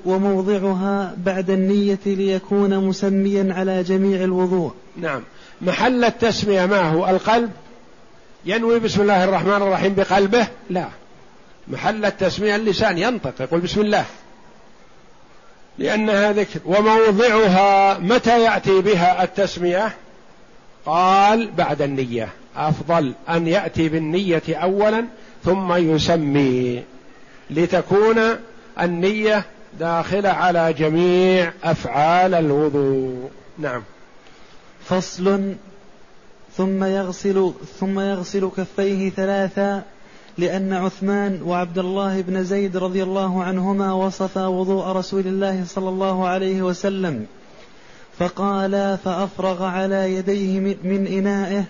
وموضعها 0.05 1.15
بعد 1.17 1.49
النية 1.49 1.99
ليكون 2.05 2.77
مسميا 2.77 3.53
على 3.53 3.83
جميع 3.83 4.23
الوضوء. 4.23 4.73
نعم. 4.97 5.21
محل 5.61 6.03
التسمية 6.03 6.65
ما 6.65 6.81
هو؟ 6.81 7.09
القلب؟ 7.09 7.51
ينوي 8.45 8.79
بسم 8.79 9.01
الله 9.01 9.23
الرحمن 9.23 9.61
الرحيم 9.61 9.93
بقلبه؟ 9.93 10.47
لا. 10.69 10.87
محل 11.67 12.05
التسمية 12.05 12.55
اللسان 12.55 12.97
ينطق 12.97 13.41
يقول 13.41 13.59
بسم 13.59 13.81
الله. 13.81 14.05
لأنها 15.77 16.31
ذكر. 16.31 16.59
وموضعها 16.65 17.97
متى 17.97 18.43
يأتي 18.43 18.81
بها 18.81 19.23
التسمية؟ 19.23 19.93
قال 20.85 21.51
بعد 21.51 21.81
النية. 21.81 22.29
أفضل 22.55 23.13
أن 23.29 23.47
يأتي 23.47 23.89
بالنية 23.89 24.43
أولا 24.49 25.05
ثم 25.43 25.73
يسمي 25.73 26.83
لتكون 27.49 28.17
النية 28.81 29.45
داخلة 29.79 30.29
على 30.29 30.73
جميع 30.73 31.53
أفعال 31.63 32.33
الوضوء. 32.33 33.29
نعم. 33.57 33.83
فصل 34.85 35.55
ثم 36.57 36.83
يغسل 36.83 37.53
ثم 37.79 37.99
يغسل 37.99 38.49
كفيه 38.57 39.09
ثلاثا 39.09 39.83
لأن 40.37 40.73
عثمان 40.73 41.41
وعبد 41.41 41.77
الله 41.77 42.21
بن 42.21 42.43
زيد 42.43 42.77
رضي 42.77 43.03
الله 43.03 43.43
عنهما 43.43 43.93
وصفا 43.93 44.47
وضوء 44.47 44.87
رسول 44.87 45.27
الله 45.27 45.63
صلى 45.67 45.89
الله 45.89 46.27
عليه 46.27 46.61
وسلم 46.61 47.25
فقال 48.17 48.97
فأفرغ 49.03 49.63
على 49.63 50.13
يديه 50.13 50.59
من 50.83 51.07
إنائه 51.07 51.63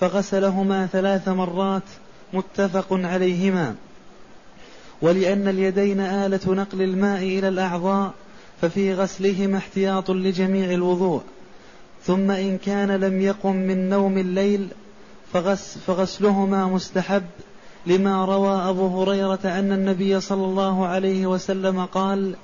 فغسلهما 0.00 0.86
ثلاث 0.86 1.28
مرات 1.28 1.82
متفق 2.32 2.86
عليهما. 2.90 3.74
ولأن 5.02 5.48
اليدين 5.48 6.00
آلة 6.00 6.40
نقل 6.46 6.82
الماء 6.82 7.22
إلى 7.22 7.48
الأعضاء 7.48 8.12
ففي 8.60 8.94
غسلهما 8.94 9.58
احتياط 9.58 10.10
لجميع 10.10 10.70
الوضوء. 10.70 11.22
ثم 12.04 12.30
إن 12.30 12.58
كان 12.58 12.90
لم 12.90 13.20
يقم 13.20 13.56
من 13.56 13.88
نوم 13.88 14.18
الليل 14.18 14.68
فغس 15.32 15.78
فغسلهما 15.86 16.66
مستحب 16.66 17.22
لما 17.86 18.24
روى 18.24 18.68
أبو 18.68 19.02
هريرة 19.02 19.40
أن 19.44 19.72
النبي 19.72 20.20
صلى 20.20 20.44
الله 20.44 20.86
عليه 20.86 21.26
وسلم 21.26 21.84
قال 21.84 22.34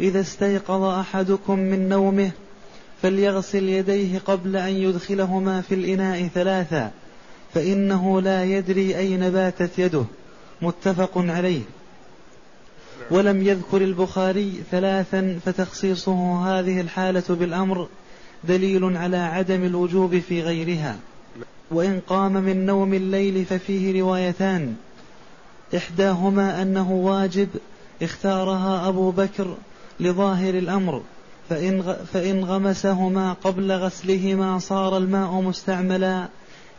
إذا 0.00 0.20
استيقظ 0.20 0.82
أحدكم 0.82 1.58
من 1.58 1.88
نومه 1.88 2.30
فليغسل 3.02 3.68
يديه 3.68 4.18
قبل 4.18 4.56
أن 4.56 4.72
يدخلهما 4.72 5.60
في 5.60 5.74
الإناء 5.74 6.28
ثلاثا 6.34 6.90
فإنه 7.54 8.20
لا 8.20 8.44
يدري 8.44 8.98
أين 8.98 9.30
باتت 9.30 9.78
يده. 9.78 10.04
متفق 10.62 11.10
عليه. 11.16 11.62
ولم 13.10 13.46
يذكر 13.46 13.76
البخاري 13.76 14.62
ثلاثا 14.70 15.38
فتخصيصه 15.46 16.48
هذه 16.48 16.80
الحالة 16.80 17.22
بالأمر 17.28 17.88
دليل 18.44 18.96
على 18.96 19.16
عدم 19.16 19.64
الوجوب 19.64 20.18
في 20.18 20.42
غيرها. 20.42 20.96
وإن 21.70 22.00
قام 22.06 22.32
من 22.32 22.66
نوم 22.66 22.94
الليل 22.94 23.44
ففيه 23.44 24.00
روايتان. 24.00 24.74
إحداهما 25.76 26.62
أنه 26.62 26.92
واجب 26.92 27.48
اختارها 28.02 28.88
أبو 28.88 29.10
بكر 29.10 29.54
لظاهر 30.00 30.54
الأمر. 30.54 31.02
فإن, 31.48 31.96
فإن 32.12 32.44
غمسهما 32.44 33.32
قبل 33.32 33.72
غسلهما 33.72 34.58
صار 34.58 34.96
الماء 34.96 35.40
مستعملا. 35.40 36.28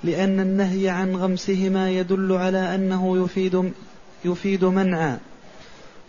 لأن 0.03 0.39
النهي 0.39 0.89
عن 0.89 1.15
غمسهما 1.15 1.91
يدل 1.91 2.31
على 2.31 2.75
أنه 2.75 3.23
يفيد 3.23 3.71
يفيد 4.25 4.65
منعا. 4.65 5.19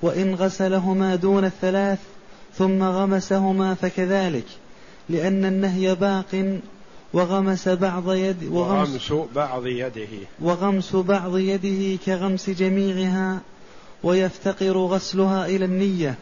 وإن 0.03 0.35
غسلهما 0.35 1.15
دون 1.15 1.45
الثلاث 1.45 1.99
ثم 2.55 2.83
غمسهما 2.83 3.75
فكذلك. 3.75 4.47
لأن 5.09 5.45
النهي 5.45 5.95
باق 5.95 6.59
وغمس 7.13 7.69
بعض 7.69 8.13
يد 8.13 8.45
وغمس 8.45 9.13
بعض 9.35 9.67
يده. 9.67 10.09
وغمس 10.41 10.97
بعض 10.97 11.39
يده 11.39 11.99
كغمس 12.07 12.51
جميعها 12.51 13.41
ويفتقر 14.03 14.77
غسلها 14.79 15.47
إلى 15.47 15.65
النية. 15.65 16.15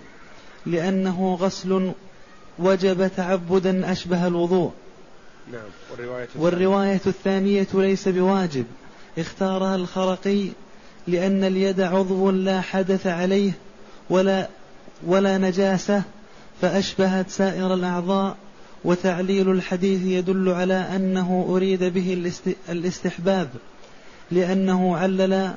لأنه 0.66 1.39
غسل 1.41 1.93
وجب 2.59 3.11
تعبدا 3.16 3.93
أشبه 3.93 4.27
الوضوء. 4.27 4.71
نعم. 5.53 5.63
والرواية, 5.91 6.29
والرواية 6.37 7.01
الثانية 7.07 7.67
ليس 7.75 8.09
بواجب. 8.09 8.65
اختارها 9.19 9.77
الخرقي 9.77 10.49
لأن 11.07 11.45
اليد 11.45 11.81
عضو 11.81 12.31
لا 12.31 12.61
حدث 12.61 13.07
عليه 13.07 13.53
ولا 14.11 14.49
ولا 15.07 15.39
نجاسة 15.39 16.03
فأشبهت 16.61 17.31
سائر 17.31 17.75
الأعضاء 17.75 18.37
وتعليل 18.85 19.51
الحديث 19.51 20.03
يدل 20.05 20.49
على 20.49 20.75
أنه 20.75 21.47
أريد 21.49 21.85
به 21.85 22.33
الاستحباب 22.69 23.49
لأنه 24.31 24.97
علل 24.97 25.51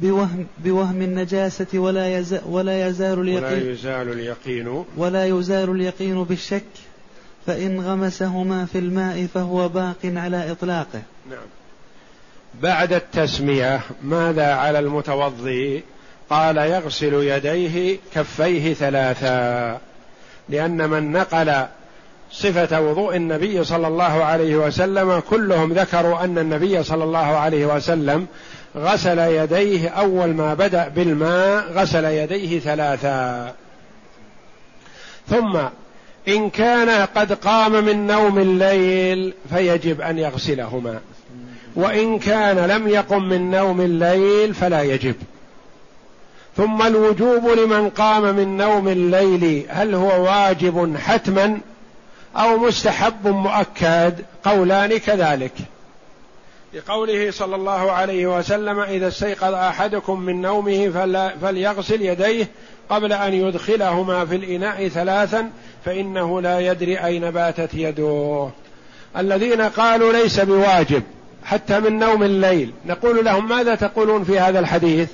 بوهم, 0.00 0.46
بوهم 0.64 1.02
النجاسة 1.02 1.66
ولا 1.74 2.18
يزال, 2.18 2.40
ولا 2.46 2.88
يزال 2.88 3.20
اليقين 3.20 3.44
ولا 3.44 3.70
يزال 3.70 4.12
اليقين. 4.12 4.84
ولا 4.96 5.26
يزال 5.26 5.70
اليقين 5.70 6.24
بالشك. 6.24 6.64
فإن 7.46 7.80
غمسهما 7.80 8.66
في 8.66 8.78
الماء 8.78 9.26
فهو 9.34 9.68
باق 9.68 9.96
على 10.04 10.50
إطلاقه. 10.50 11.02
نعم. 11.30 11.46
بعد 12.62 12.92
التسمية 12.92 13.80
ماذا 14.02 14.54
على 14.54 14.78
المتوضي؟ 14.78 15.82
قال 16.30 16.56
يغسل 16.56 17.14
يديه 17.14 17.98
كفيه 18.14 18.74
ثلاثا 18.74 19.78
لأن 20.48 20.90
من 20.90 21.12
نقل 21.12 21.66
صفة 22.32 22.80
وضوء 22.80 23.16
النبي 23.16 23.64
صلى 23.64 23.88
الله 23.88 24.24
عليه 24.24 24.56
وسلم 24.56 25.20
كلهم 25.30 25.72
ذكروا 25.72 26.24
أن 26.24 26.38
النبي 26.38 26.82
صلى 26.82 27.04
الله 27.04 27.18
عليه 27.18 27.66
وسلم 27.66 28.26
غسل 28.76 29.18
يديه 29.18 29.88
أول 29.88 30.34
ما 30.34 30.54
بدأ 30.54 30.88
بالماء 30.88 31.72
غسل 31.72 32.04
يديه 32.04 32.60
ثلاثا. 32.60 33.54
ثم 35.28 35.58
إن 36.28 36.50
كان 36.50 37.06
قد 37.06 37.32
قام 37.32 37.84
من 37.84 38.06
نوم 38.06 38.38
الليل 38.38 39.34
فيجب 39.50 40.00
أن 40.00 40.18
يغسلهما. 40.18 41.00
وإن 41.76 42.18
كان 42.18 42.58
لم 42.58 42.88
يقم 42.88 43.22
من 43.22 43.50
نوم 43.50 43.80
الليل 43.80 44.54
فلا 44.54 44.82
يجب. 44.82 45.14
ثم 46.56 46.82
الوجوب 46.82 47.48
لمن 47.48 47.90
قام 47.90 48.36
من 48.36 48.56
نوم 48.56 48.88
الليل 48.88 49.66
هل 49.68 49.94
هو 49.94 50.24
واجب 50.24 50.96
حتما 50.96 51.60
أو 52.36 52.58
مستحب 52.58 53.28
مؤكد؟ 53.28 54.14
قولان 54.44 54.98
كذلك. 54.98 55.52
لقوله 56.74 57.30
صلى 57.30 57.56
الله 57.56 57.92
عليه 57.92 58.38
وسلم 58.38 58.80
إذا 58.80 59.08
استيقظ 59.08 59.54
أحدكم 59.54 60.20
من 60.20 60.40
نومه 60.42 60.88
فليغسل 61.42 62.02
يديه 62.02 62.48
قبل 62.90 63.12
أن 63.12 63.34
يدخلهما 63.34 64.24
في 64.24 64.36
الإناء 64.36 64.88
ثلاثا 64.88 65.50
فإنه 65.84 66.40
لا 66.40 66.60
يدري 66.60 66.98
أين 67.04 67.30
باتت 67.30 67.74
يده. 67.74 68.48
الذين 69.16 69.60
قالوا 69.60 70.12
ليس 70.12 70.40
بواجب 70.40 71.02
حتى 71.44 71.80
من 71.80 71.98
نوم 71.98 72.22
الليل 72.22 72.72
نقول 72.86 73.24
لهم 73.24 73.48
ماذا 73.48 73.74
تقولون 73.74 74.24
في 74.24 74.38
هذا 74.38 74.58
الحديث؟ 74.58 75.08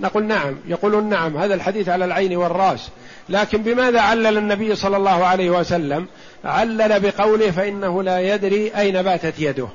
نقول 0.00 0.24
نعم 0.24 0.56
يقولون 0.66 1.08
نعم 1.08 1.36
هذا 1.36 1.54
الحديث 1.54 1.88
على 1.88 2.04
العين 2.04 2.36
والرأس. 2.36 2.88
لكن 3.28 3.62
بماذا 3.62 4.00
علل 4.00 4.38
النبي 4.38 4.74
صلى 4.74 4.96
الله 4.96 5.24
عليه 5.24 5.50
وسلم؟ 5.50 6.06
علل 6.44 7.00
بقوله 7.00 7.50
فإنه 7.50 8.02
لا 8.02 8.34
يدري 8.34 8.72
أين 8.78 9.02
باتت 9.02 9.34
يده. 9.38 9.68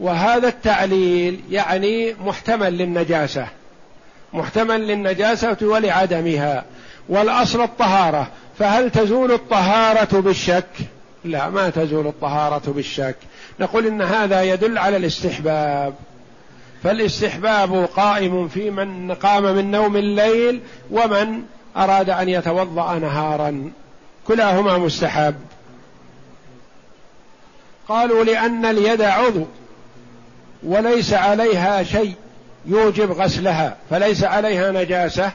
وهذا 0.00 0.48
التعليل 0.48 1.40
يعني 1.50 2.14
محتمل 2.24 2.78
للنجاسة. 2.78 3.46
محتمل 4.36 4.86
للنجاسة 4.86 5.56
ولعدمها. 5.62 6.64
والأصل 7.08 7.62
الطهارة. 7.62 8.28
فهل 8.58 8.90
تزول 8.90 9.32
الطهارة 9.32 10.20
بالشك؟ 10.20 10.66
لا 11.24 11.50
ما 11.50 11.70
تزول 11.70 12.06
الطهارة 12.06 12.62
بالشك. 12.66 13.16
نقول 13.60 13.86
إن 13.86 14.02
هذا 14.02 14.42
يدل 14.42 14.78
على 14.78 14.96
الاستحباب. 14.96 15.94
فالاستحباب 16.82 17.88
قائم 17.96 18.48
في 18.48 18.70
من 18.70 19.14
قام 19.14 19.42
من 19.42 19.70
نوم 19.70 19.96
الليل 19.96 20.60
ومن 20.90 21.42
أراد 21.76 22.10
أن 22.10 22.28
يتوضأ 22.28 22.98
نهارا. 22.98 23.70
كلاهما 24.26 24.78
مستحب. 24.78 25.34
قالوا 27.88 28.24
لأن 28.24 28.64
اليد 28.64 29.02
عضو 29.02 29.44
وليس 30.62 31.12
عليها 31.12 31.82
شيء. 31.82 32.14
يوجب 32.66 33.12
غسلها 33.12 33.76
فليس 33.90 34.24
عليها 34.24 34.70
نجاسة. 34.70 35.32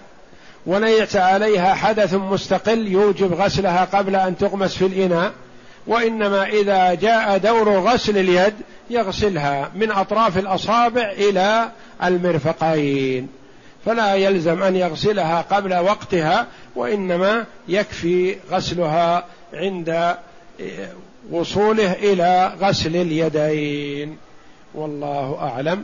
وليس 0.66 1.16
عليها 1.16 1.74
حدث 1.74 2.14
مستقل 2.14 2.88
يوجب 2.88 3.34
غسلها 3.34 3.86
قبل 3.86 4.16
أن 4.16 4.38
تغمس 4.38 4.76
في 4.76 4.86
الإناء. 4.86 5.32
وإنما 5.88 6.46
إذا 6.46 6.94
جاء 6.94 7.38
دور 7.38 7.70
غسل 7.70 8.18
اليد 8.18 8.54
يغسلها 8.90 9.72
من 9.76 9.92
أطراف 9.92 10.38
الأصابع 10.38 11.12
إلى 11.12 11.70
المرفقين. 12.04 13.28
فلا 13.86 14.16
يلزم 14.16 14.64
أن 14.64 14.76
يغسلها 14.76 15.42
قبل 15.42 15.74
وقتها 15.74 16.48
وإنما 16.76 17.46
يكفي 17.68 18.36
غسلها 18.52 19.26
عند 19.54 20.16
وصوله 21.32 21.92
إلى 21.92 22.52
غسل 22.62 22.96
اليدين. 22.96 24.18
والله 24.76 25.38
أعلم. 25.42 25.84